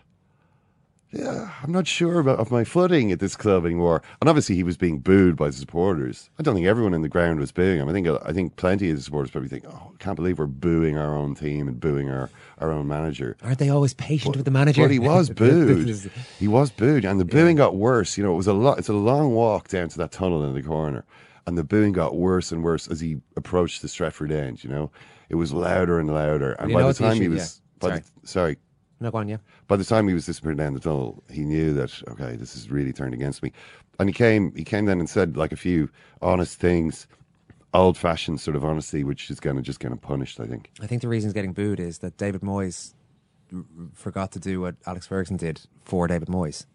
[1.10, 4.02] yeah, I'm not sure about of my footing at this club anymore.
[4.20, 6.28] And obviously, he was being booed by the supporters.
[6.38, 7.88] I don't think everyone in the ground was booing him.
[7.88, 10.46] I think I think plenty of the supporters probably think, "Oh, I can't believe we're
[10.46, 12.28] booing our own team and booing our,
[12.58, 14.82] our own manager." Aren't they always patient with the manager?
[14.82, 16.10] But he was booed.
[16.38, 18.18] He was booed, and the booing got worse.
[18.18, 18.78] You know, it was a lot.
[18.78, 21.04] It's a long walk down to that tunnel in the corner,
[21.46, 24.62] and the booing got worse and worse as he approached the Stretford end.
[24.62, 24.90] You know,
[25.30, 27.88] it was louder and louder, and by the time he was, yeah.
[27.88, 28.58] by the- sorry,
[29.00, 29.38] No, go on, yeah.
[29.68, 32.70] By the time he was disappearing down the tunnel, he knew that okay, this is
[32.70, 33.52] really turned against me.
[34.00, 35.90] And he came, he came then and said like a few
[36.22, 37.06] honest things,
[37.74, 40.40] old fashioned sort of honesty, which is kind of just kind of punished.
[40.40, 40.70] I think.
[40.80, 42.94] I think the reason he's getting booed is that David Moyes
[43.94, 46.66] forgot to do what Alex Ferguson did for David Moyes.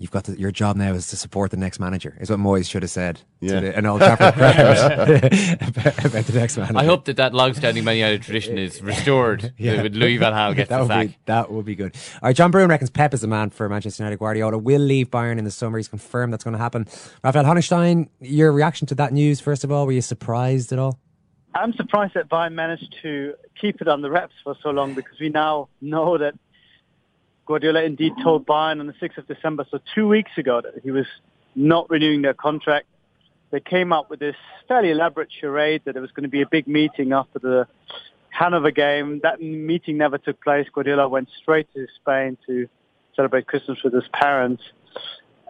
[0.00, 2.16] You've got to, your job now is to support the next manager.
[2.22, 3.56] Is what Moyes should have said Yeah.
[3.56, 6.78] to the, an Old Trafford crowd about, about the next manager.
[6.78, 9.82] I hope that that long-standing Man United tradition is restored yeah.
[9.82, 11.06] with Louis Van Gaal gets that the would sack.
[11.08, 11.94] Be, that would be good.
[12.14, 14.18] All right, John Brewin reckons Pep is the man for Manchester United.
[14.18, 15.76] Guardiola will leave Bayern in the summer.
[15.76, 16.88] He's confirmed that's going to happen.
[17.22, 20.98] Raphael Honigstein, your reaction to that news, first of all, were you surprised at all?
[21.54, 25.18] I'm surprised that Bayern managed to keep it on the reps for so long because
[25.20, 26.34] we now know that
[27.50, 30.92] Guardiola indeed told Bayern on the 6th of December, so two weeks ago, that he
[30.92, 31.06] was
[31.56, 32.86] not renewing their contract.
[33.50, 34.36] They came up with this
[34.68, 37.66] fairly elaborate charade that there was going to be a big meeting after the
[38.28, 39.18] Hanover game.
[39.24, 40.68] That meeting never took place.
[40.72, 42.68] Guardiola went straight to Spain to
[43.16, 44.62] celebrate Christmas with his parents.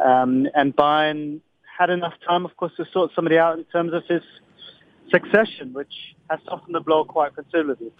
[0.03, 1.40] Um, and Bayern
[1.78, 4.22] had enough time, of course, to sort somebody out in terms of his
[5.11, 5.92] succession, which
[6.30, 7.92] has softened the blow quite considerably.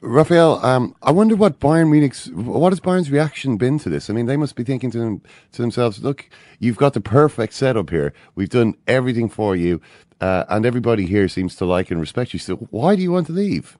[0.00, 4.08] Raphael, um, I wonder what Bayern Munich's, what has Bayern's reaction been to this?
[4.08, 5.22] I mean, they must be thinking to, them,
[5.52, 6.30] to themselves, look,
[6.60, 8.12] you've got the perfect setup here.
[8.36, 9.80] We've done everything for you,
[10.20, 12.38] uh, and everybody here seems to like and respect you.
[12.38, 13.76] So why do you want to leave?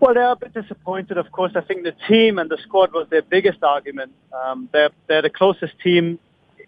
[0.00, 1.52] Well, they're a bit disappointed, of course.
[1.54, 4.12] I think the team and the squad was their biggest argument.
[4.32, 6.18] Um, they're they're the closest team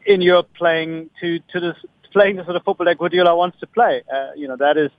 [0.05, 1.75] in Europe playing to to the
[2.13, 4.03] playing the sort of football that Guardiola wants to play.
[4.13, 4.91] Uh, you know that is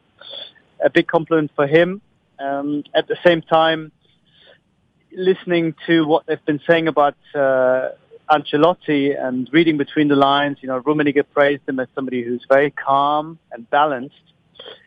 [0.83, 2.01] a big compliment for him.
[2.39, 3.91] Um, at the same time,
[5.11, 7.89] listening to what they've been saying about uh,
[8.29, 12.71] Ancelotti and reading between the lines, you know, Rummenigge praised him as somebody who's very
[12.71, 14.15] calm and balanced.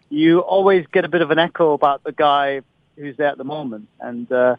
[0.08, 2.62] You always get a bit of an echo about the guy
[2.96, 3.88] who's there at the moment.
[4.00, 4.56] And uh,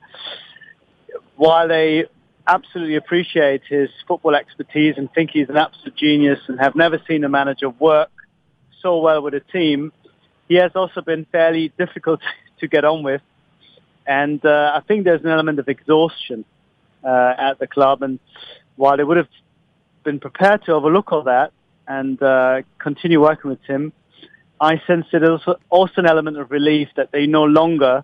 [1.36, 2.06] while they
[2.48, 7.24] absolutely appreciate his football expertise and think he's an absolute genius and have never seen
[7.24, 8.12] a manager work
[8.82, 9.92] so well with a team,
[10.48, 12.22] he has also been fairly difficult
[12.60, 13.22] to get on with.
[14.06, 16.46] And uh, I think there's an element of exhaustion
[17.04, 18.04] uh, at the club.
[18.04, 18.20] And
[18.76, 19.28] while they would have
[20.04, 21.52] been prepared to overlook all that
[21.88, 23.92] and uh, continue working with him,
[24.60, 28.04] I sense that there's also, an element of relief that they no longer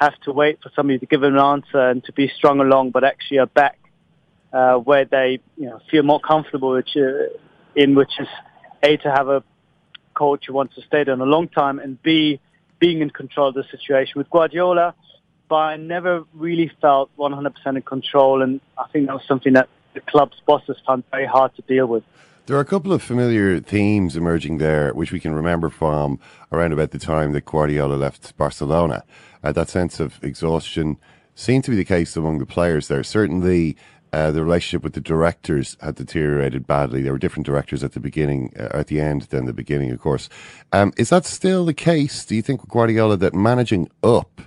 [0.00, 3.04] have to wait for somebody to give an answer and to be strung along, but
[3.04, 3.78] actually are back
[4.52, 7.28] uh, where they you know, feel more comfortable which, uh,
[7.76, 8.28] in, which is
[8.82, 9.44] A, to have a
[10.14, 12.40] coach who wants to stay there in a long time, and B,
[12.78, 14.14] being in control of the situation.
[14.16, 14.94] With Guardiola,
[15.50, 20.00] Bayern never really felt 100% in control, and I think that was something that the
[20.00, 22.02] club's bosses found very hard to deal with.
[22.46, 26.18] There are a couple of familiar themes emerging there, which we can remember from
[26.52, 29.02] around about the time that Guardiola left Barcelona.
[29.42, 30.98] Uh, that sense of exhaustion
[31.34, 33.02] seemed to be the case among the players there.
[33.02, 33.76] Certainly,
[34.14, 37.02] uh, the relationship with the directors had deteriorated badly.
[37.02, 39.98] There were different directors at the beginning, uh, at the end than the beginning, of
[39.98, 40.28] course.
[40.72, 42.24] Um, is that still the case?
[42.24, 44.40] Do you think with Guardiola that managing up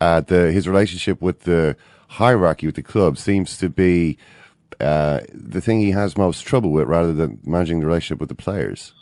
[0.00, 1.76] uh, the his relationship with the
[2.08, 4.16] hierarchy with the club seems to be
[4.80, 8.34] uh, the thing he has most trouble with, rather than managing the relationship with the
[8.34, 8.94] players?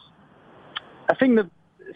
[1.08, 1.48] I think the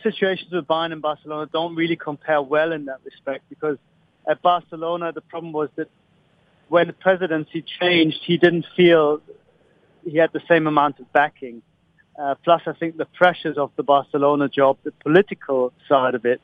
[0.05, 3.79] situations with Bayern and Barcelona don't really compare well in that respect because
[4.31, 5.89] at Barcelona the problem was that
[6.73, 9.21] when the presidency changed, he didn't feel
[10.07, 11.61] he had the same amount of backing.
[12.19, 16.41] Uh, plus, I think the pressures of the Barcelona job, the political side of it,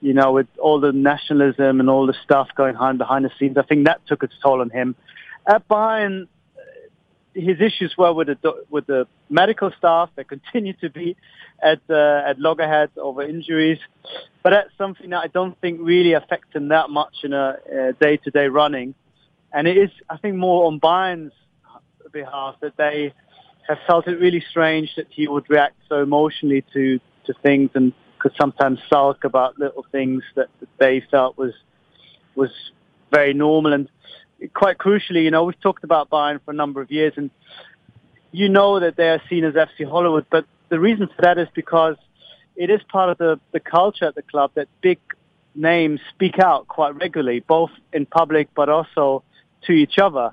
[0.00, 3.56] you know, with all the nationalism and all the stuff going on behind the scenes,
[3.58, 4.94] I think that took its toll on him.
[5.44, 6.28] At Bayern,
[7.34, 10.08] his issues were with the with the medical staff.
[10.14, 11.16] They continue to be
[11.60, 13.80] at uh, at loggerheads over injuries,
[14.44, 17.56] but that's something that I don't think really affects him that much in a
[18.00, 18.94] day to day running.
[19.54, 21.32] And it is, I think, more on Bayern's
[22.12, 23.14] behalf that they
[23.68, 27.92] have felt it really strange that he would react so emotionally to, to things and
[28.18, 31.52] could sometimes sulk about little things that, that they felt was
[32.34, 32.50] was
[33.12, 33.72] very normal.
[33.72, 33.88] And
[34.54, 37.30] quite crucially, you know, we've talked about Bayern for a number of years and
[38.32, 41.46] you know that they are seen as FC Hollywood, but the reason for that is
[41.54, 41.96] because
[42.56, 44.98] it is part of the, the culture at the club that big
[45.54, 49.22] names speak out quite regularly, both in public but also
[49.66, 50.32] to each other.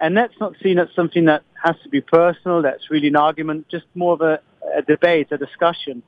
[0.00, 3.68] And that's not seen as something that has to be personal, that's really an argument,
[3.70, 4.40] just more of a,
[4.76, 6.02] a debate, a discussion.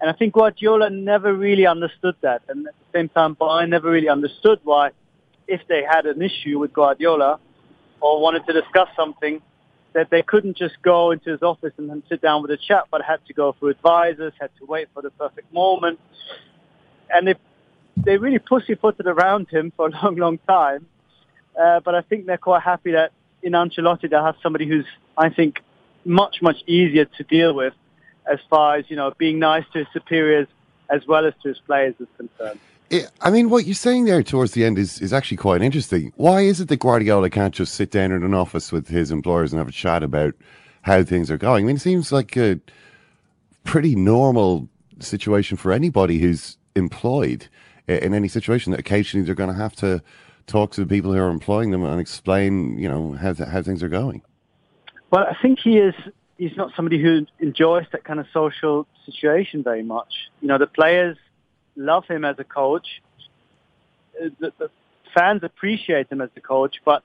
[0.00, 2.42] And I think Guardiola never really understood that.
[2.48, 4.90] And at the same time, Bayern never really understood why,
[5.48, 7.40] if they had an issue with Guardiola
[8.00, 9.40] or wanted to discuss something,
[9.94, 13.00] that they couldn't just go into his office and sit down with a chat, but
[13.00, 15.98] had to go through advisors, had to wait for the perfect moment.
[17.08, 17.34] And they,
[17.96, 20.86] they really pussyfooted around him for a long, long time.
[21.60, 24.86] Uh, but I think they're quite happy that in Ancelotti they'll have somebody who's,
[25.16, 25.62] I think,
[26.04, 27.74] much, much easier to deal with
[28.30, 30.48] as far as, you know, being nice to his superiors
[30.90, 32.60] as well as to his players is concerned.
[33.20, 36.12] I mean, what you're saying there towards the end is, is actually quite interesting.
[36.16, 39.52] Why is it that Guardiola can't just sit down in an office with his employers
[39.52, 40.34] and have a chat about
[40.82, 41.64] how things are going?
[41.64, 42.60] I mean, it seems like a
[43.64, 44.68] pretty normal
[45.00, 47.48] situation for anybody who's employed
[47.88, 50.00] in any situation that occasionally they're going to have to
[50.46, 53.82] talk to the people who are employing them and explain, you know, how, how things
[53.82, 54.22] are going.
[55.10, 55.94] Well, I think he is.
[56.38, 60.12] He's not somebody who enjoys that kind of social situation very much.
[60.40, 61.16] You know, the players
[61.76, 63.02] love him as a coach.
[64.22, 64.70] Uh, The, the
[65.14, 67.02] fans appreciate him as a coach, but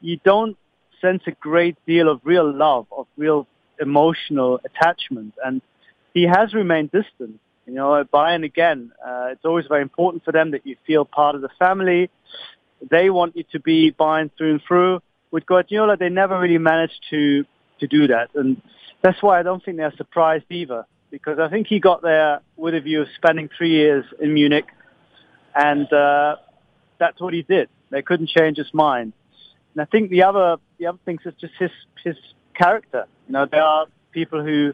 [0.00, 0.56] you don't
[1.00, 3.46] sense a great deal of real love, of real
[3.80, 5.34] emotional attachment.
[5.44, 5.62] And
[6.12, 7.40] he has remained distant.
[7.66, 11.04] You know, at Bayern again, uh, it's always very important for them that you feel
[11.04, 12.10] part of the family.
[12.90, 15.00] They want you to be Bayern through and through.
[15.30, 17.44] With Guardiola, they never really managed to
[17.80, 18.60] to do that, and
[19.02, 20.86] that's why I don't think they're surprised either.
[21.10, 24.64] Because I think he got there with a view of spending three years in Munich,
[25.54, 26.36] and uh,
[26.98, 27.68] that's what he did.
[27.90, 29.12] They couldn't change his mind.
[29.74, 31.70] And I think the other the other things is just his
[32.02, 32.16] his
[32.54, 33.06] character.
[33.26, 34.72] You know, there are people who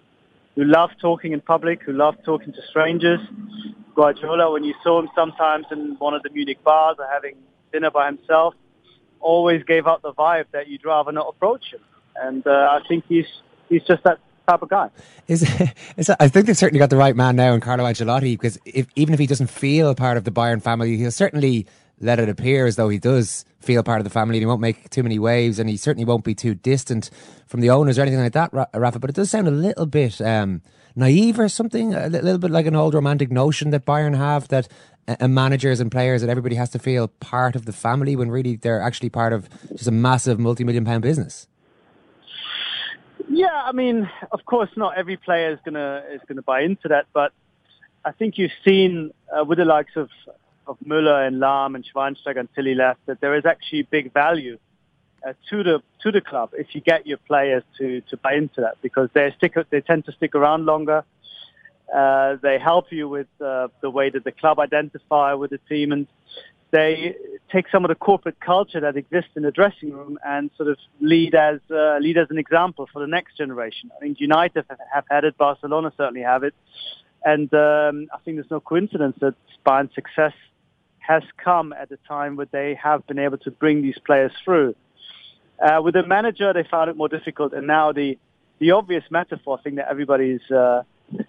[0.55, 3.21] who love talking in public, who love talking to strangers.
[3.95, 7.37] Guardiola, when you saw him sometimes in one of the Munich bars or having
[7.73, 8.55] dinner by himself,
[9.20, 11.81] always gave out the vibe that you'd rather not approach him.
[12.16, 13.27] And uh, I think he's
[13.68, 14.18] he's just that
[14.49, 14.91] type of guy.
[15.29, 15.43] Is,
[15.97, 18.87] is I think they've certainly got the right man now in Carlo Ancelotti because if,
[18.97, 21.66] even if he doesn't feel part of the Bayern family, he'll certainly
[22.03, 24.61] let it appear as though he does feel part of the family and he won't
[24.61, 27.11] make too many waves and he certainly won't be too distant
[27.47, 28.99] from the owners or anything like that, Rafa.
[28.99, 30.63] But it does sound a little bit um,
[30.97, 34.69] naive or something, a little bit like an old romantic notion that Bayern have that
[35.21, 38.81] managers and players that everybody has to feel part of the family when really they're
[38.81, 41.49] actually part of just a massive multi-million pound business.
[43.29, 47.07] Yeah, I mean, of course, not every player is gonna is gonna buy into that,
[47.13, 47.33] but
[48.05, 50.11] I think you've seen uh, with the likes of
[50.67, 54.59] of Müller and Lahm and Schweinsteiger until he left that there is actually big value
[55.27, 58.61] uh, to the to the club if you get your players to to buy into
[58.61, 61.05] that because they stick they tend to stick around longer.
[61.93, 65.93] Uh, they help you with uh, the way that the club identify with the team
[65.93, 66.07] and
[66.71, 67.15] they
[67.53, 70.79] take some of the corporate culture that exists in the dressing room and sort of
[71.01, 73.91] lead as uh, lead as an example for the next generation.
[73.95, 76.55] I think United have, had it, Barcelona certainly have it,
[77.25, 79.35] and um, I think there's no coincidence that
[79.65, 80.33] Bayern's success
[81.07, 84.75] has come at a time where they have been able to bring these players through.
[85.61, 88.19] Uh, with the manager, they found it more difficult, and now the
[88.59, 90.83] the obvious metaphor thing that everybody is uh,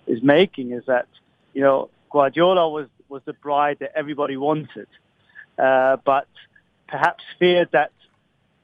[0.07, 1.07] is making is that
[1.53, 4.87] you know Guardiola was was the bride that everybody wanted
[5.57, 6.27] uh, but
[6.87, 7.91] perhaps feared that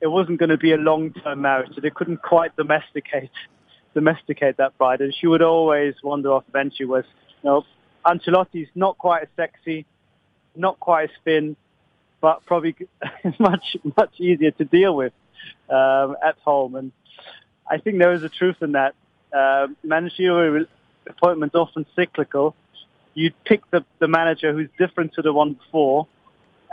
[0.02, 3.32] it wasn't going to be a long-term marriage, so they couldn't quite domesticate
[3.94, 6.86] domesticate that bride, and she would always wander off eventually.
[6.86, 7.06] Was
[7.44, 7.66] you know,
[8.06, 9.86] Ancelotti's not quite as sexy,
[10.56, 11.56] not quite as thin,
[12.22, 12.76] but probably
[13.40, 15.14] much much easier to deal with
[15.70, 16.92] um, at home, and
[17.70, 18.96] I think there is a truth in that.
[19.32, 20.66] Uh, managerial
[21.08, 22.56] appointments often cyclical.
[23.14, 26.08] You pick the, the manager who's different to the one before,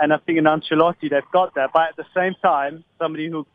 [0.00, 1.70] and I think in Ancelotti they've got that.
[1.74, 3.46] But at the same time, somebody who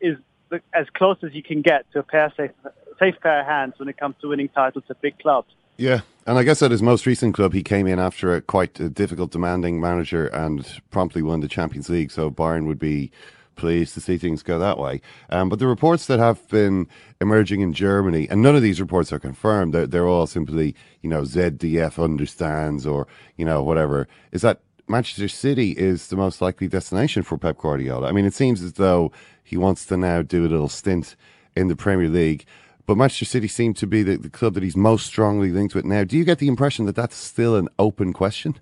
[0.00, 0.16] is
[0.48, 2.52] the- as close as you can get to a pair safe,
[2.98, 5.52] safe pair of hands when it comes to winning titles at big clubs.
[5.76, 8.78] Yeah, and I guess at his most recent club, he came in after a quite
[8.78, 12.10] a difficult, demanding manager and promptly won the Champions League.
[12.10, 13.10] So Bayern would be
[13.56, 15.00] pleased to see things go that way.
[15.30, 16.86] Um, but the reports that have been
[17.18, 21.08] emerging in Germany, and none of these reports are confirmed, they're, they're all simply, you
[21.08, 23.06] know, ZDF understands or,
[23.38, 28.06] you know, whatever, is that Manchester City is the most likely destination for Pep Guardiola.
[28.06, 29.12] I mean, it seems as though
[29.42, 31.16] he wants to now do a little stint
[31.56, 32.44] in the Premier League.
[32.88, 35.84] But Manchester City seem to be the, the club that he's most strongly linked with
[35.84, 36.04] now.
[36.04, 38.58] Do you get the impression that that's still an open question?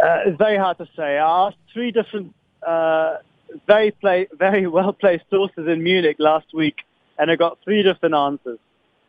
[0.00, 1.18] Uh, it's very hard to say.
[1.18, 2.32] I asked three different,
[2.64, 3.16] uh,
[3.66, 6.76] very play, very well placed sources in Munich last week,
[7.18, 8.60] and I got three different answers.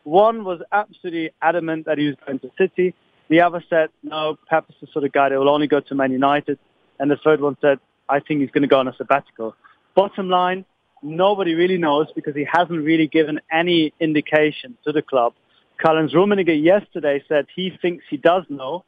[0.03, 2.95] One was absolutely adamant that he was going to City.
[3.29, 5.93] The other said, no, Pep is the sort of guy that will only go to
[5.93, 6.57] Man United.
[6.97, 7.77] And the third one said,
[8.09, 9.55] I think he's going to go on a sabbatical.
[9.93, 10.65] Bottom line,
[11.03, 15.33] nobody really knows because he hasn't really given any indication to the club.
[15.81, 18.85] Karl-Heinz Rummenigge yesterday said he thinks he does know,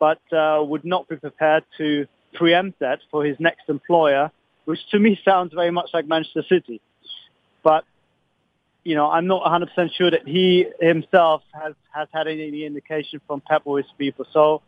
[0.00, 4.30] but uh, would not be prepared to preempt that for his next employer,
[4.64, 6.80] which to me sounds very much like Manchester City.
[7.62, 7.84] But
[8.84, 13.40] you know, I'm not 100% sure that he himself has, has had any indication from
[13.40, 14.26] Pep or his people.
[14.32, 14.60] So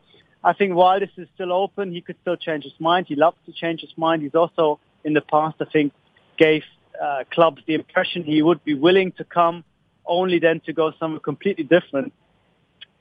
[0.43, 3.07] I think while this is still open, he could still change his mind.
[3.09, 4.23] He loves to change his mind.
[4.23, 5.93] He's also, in the past, I think,
[6.39, 6.63] gave
[7.03, 9.65] uh, clubs the impression he would be willing to come
[10.07, 12.13] only then to go somewhere completely different.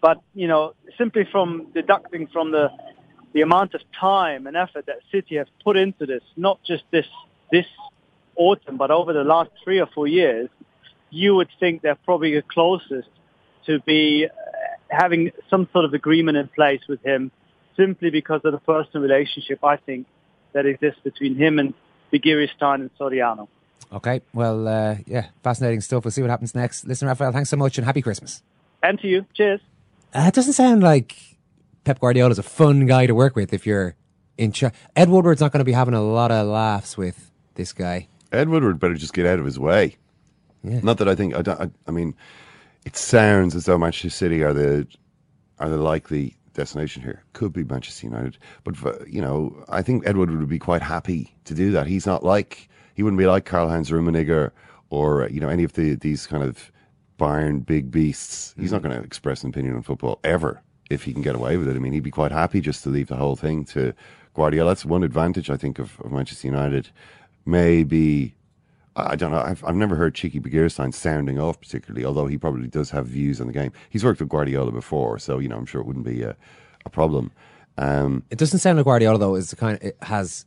[0.01, 2.69] But, you know, simply from deducting from the,
[3.33, 7.07] the amount of time and effort that City have put into this, not just this,
[7.51, 7.65] this
[8.35, 10.49] autumn, but over the last three or four years,
[11.09, 13.09] you would think they're probably the closest
[13.65, 14.31] to be uh,
[14.89, 17.31] having some sort of agreement in place with him
[17.77, 20.07] simply because of the personal relationship, I think,
[20.53, 21.73] that exists between him and
[22.13, 23.47] Begiristain and Soriano.
[23.93, 26.03] Okay, well, uh, yeah, fascinating stuff.
[26.03, 26.85] We'll see what happens next.
[26.85, 28.41] Listen, Raphael, thanks so much and happy Christmas.
[28.83, 29.25] And to you.
[29.33, 29.61] Cheers.
[30.13, 31.15] Uh, it doesn't sound like
[31.83, 33.95] Pep Guardiola is a fun guy to work with if you're
[34.37, 34.73] in charge.
[34.95, 38.07] Ed Woodward's not going to be having a lot of laughs with this guy.
[38.31, 39.95] Ed Woodward better just get out of his way.
[40.63, 40.79] Yeah.
[40.81, 42.15] Not that I think I, don't, I, I mean,
[42.85, 44.87] it sounds as though Manchester City are the
[45.59, 47.23] are the likely destination here.
[47.33, 51.35] Could be Manchester United, but for, you know, I think Edward would be quite happy
[51.45, 51.87] to do that.
[51.87, 54.51] He's not like he wouldn't be like Karl Heinz Rummenigge
[54.89, 56.71] or you know any of the these kind of
[57.19, 58.55] Bayern big beasts.
[58.57, 61.57] He's not going to express an opinion on football ever if he can get away
[61.57, 61.75] with it.
[61.75, 63.93] I mean, he'd be quite happy just to leave the whole thing to
[64.33, 64.71] Guardiola.
[64.71, 66.89] That's one advantage I think of, of Manchester United.
[67.45, 68.35] Maybe
[68.95, 69.39] I don't know.
[69.41, 73.41] I've, I've never heard Txiki Begiristain sounding off particularly, although he probably does have views
[73.41, 73.71] on the game.
[73.89, 76.35] He's worked with Guardiola before, so you know I'm sure it wouldn't be a,
[76.85, 77.31] a problem.
[77.77, 79.79] Um, It doesn't sound like Guardiola though is the kind.
[79.81, 80.45] It has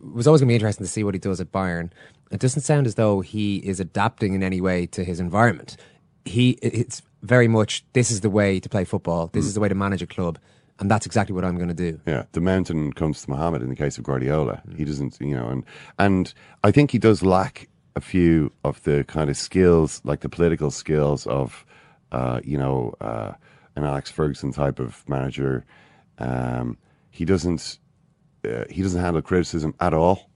[0.00, 1.90] was always going to be interesting to see what he does at Bayern.
[2.30, 5.76] It doesn't sound as though he is adapting in any way to his environment.
[6.24, 9.28] He it's very much this is the way to play football.
[9.28, 9.48] This Mm.
[9.48, 10.38] is the way to manage a club,
[10.78, 12.00] and that's exactly what I'm going to do.
[12.06, 14.62] Yeah, the mountain comes to Muhammad in the case of Guardiola.
[14.76, 15.64] He doesn't, you know, and
[15.98, 16.32] and
[16.62, 20.70] I think he does lack a few of the kind of skills, like the political
[20.70, 21.64] skills of,
[22.12, 23.32] uh, you know, uh,
[23.74, 25.64] an Alex Ferguson type of manager.
[26.18, 26.76] Um,
[27.10, 27.78] he doesn't,
[28.44, 30.30] uh, he doesn't handle criticism at all.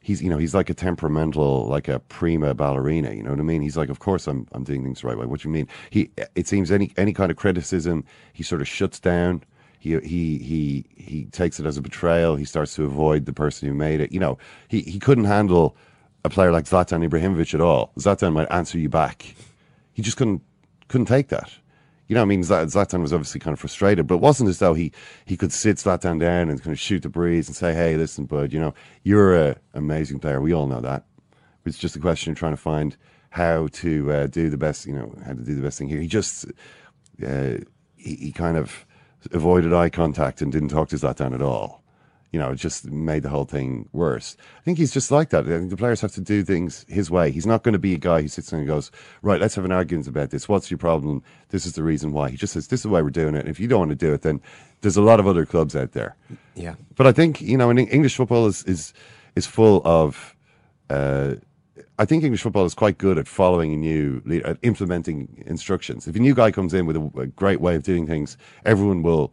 [0.00, 3.12] He's, you know, he's like a temperamental, like a prima ballerina.
[3.12, 3.62] You know what I mean?
[3.62, 5.26] He's like, of course, I'm, I'm doing things the right way.
[5.26, 5.68] What do you mean?
[5.90, 9.44] He, it seems any, any kind of criticism, he sort of shuts down.
[9.78, 12.34] He, he, he, he takes it as a betrayal.
[12.34, 14.10] He starts to avoid the person who made it.
[14.10, 14.38] You know,
[14.68, 15.76] he, he couldn't handle
[16.24, 17.92] a player like Zlatan Ibrahimovic at all.
[17.98, 19.34] Zlatan might answer you back.
[19.92, 20.42] He just couldn't,
[20.88, 21.52] couldn't take that.
[22.12, 24.74] You know, I mean, Zlatan was obviously kind of frustrated, but it wasn't as though
[24.74, 24.92] he,
[25.24, 28.26] he could sit Zlatan down and kind of shoot the breeze and say, hey, listen,
[28.26, 30.38] bud, you know, you're an amazing player.
[30.38, 31.06] We all know that.
[31.64, 32.98] It's just a question of trying to find
[33.30, 36.00] how to uh, do the best, you know, how to do the best thing here.
[36.00, 36.44] He just,
[37.26, 37.54] uh,
[37.96, 38.84] he, he kind of
[39.32, 41.81] avoided eye contact and didn't talk to Zlatan at all.
[42.32, 44.36] You know, it just made the whole thing worse.
[44.58, 45.44] I think he's just like that.
[45.44, 47.30] I think the players have to do things his way.
[47.30, 49.66] He's not going to be a guy who sits there and goes, right, let's have
[49.66, 50.48] an argument about this.
[50.48, 51.22] What's your problem?
[51.50, 52.30] This is the reason why.
[52.30, 53.40] He just says, this is why we're doing it.
[53.40, 54.40] And if you don't want to do it, then
[54.80, 56.16] there's a lot of other clubs out there.
[56.54, 56.74] Yeah.
[56.96, 58.92] But I think you know, in English football is is
[59.36, 60.36] is full of.
[60.90, 61.36] Uh,
[61.98, 66.08] I think English football is quite good at following a new, leader, at implementing instructions.
[66.08, 69.02] If a new guy comes in with a, a great way of doing things, everyone
[69.02, 69.32] will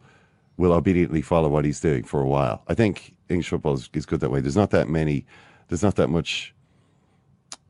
[0.60, 2.62] will obediently follow what he's doing for a while.
[2.68, 4.40] I think English football is, is good that way.
[4.40, 5.24] There's not that many.
[5.68, 6.54] There's not that much.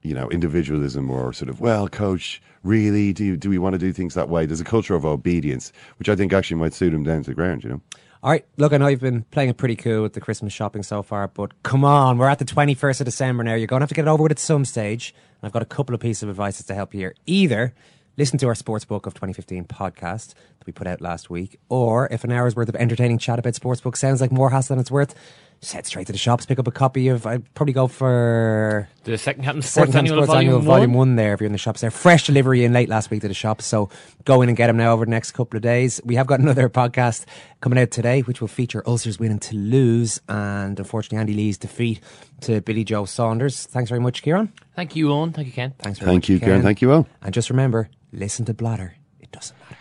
[0.02, 3.92] You know, individualism or sort of, well, coach, really, do do we want to do
[3.92, 4.46] things that way?
[4.46, 7.34] There's a culture of obedience, which I think actually might suit him down to the
[7.34, 7.64] ground.
[7.64, 7.80] You know.
[8.22, 10.82] All right, look, I know you've been playing it pretty cool with the Christmas shopping
[10.82, 13.54] so far, but come on, we're at the 21st of December now.
[13.54, 15.14] You're going to have to get it over with at some stage.
[15.40, 17.14] And I've got a couple of pieces of advice to help you here.
[17.26, 17.74] Either
[18.20, 22.22] listen to our Sportsbook of 2015 podcast that we put out last week, or if
[22.22, 25.14] an hour's worth of entertaining chat about Sportsbook sounds like more hassle than it's worth,
[25.62, 27.26] Just head straight to the shops, pick up a copy of.
[27.26, 30.92] I'd probably go for The Second Captain Second Sports Hand Annual Sports Volume Annual Volume
[30.92, 31.08] 1.
[31.10, 31.90] 1 there if you're in the shops there.
[31.90, 33.88] Fresh delivery in late last week to the shops, so
[34.26, 35.98] go in and get them now over the next couple of days.
[36.04, 37.24] We have got another podcast
[37.62, 42.00] coming out today, which will feature Ulsters winning to lose and unfortunately Andy Lee's defeat
[42.42, 43.64] to Billy Joe Saunders.
[43.66, 44.52] Thanks very much, Ciaran.
[44.76, 45.34] Thank you, Eoin.
[45.34, 45.74] Thank you, Ken.
[45.78, 46.28] Thanks very Thank much.
[46.30, 46.62] you, Ciaran.
[46.62, 47.06] Thank you Eoin.
[47.22, 48.94] And just remember, listen to Blatter.
[49.20, 49.76] It doesn't matter.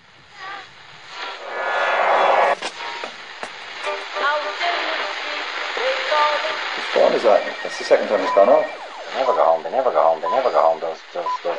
[6.75, 7.43] Whose phone is that?
[7.63, 8.65] That's the second time it's gone off.
[9.13, 9.63] They never go home.
[9.63, 10.21] They never go home.
[10.21, 10.79] They never go home.
[10.79, 11.58] Those those those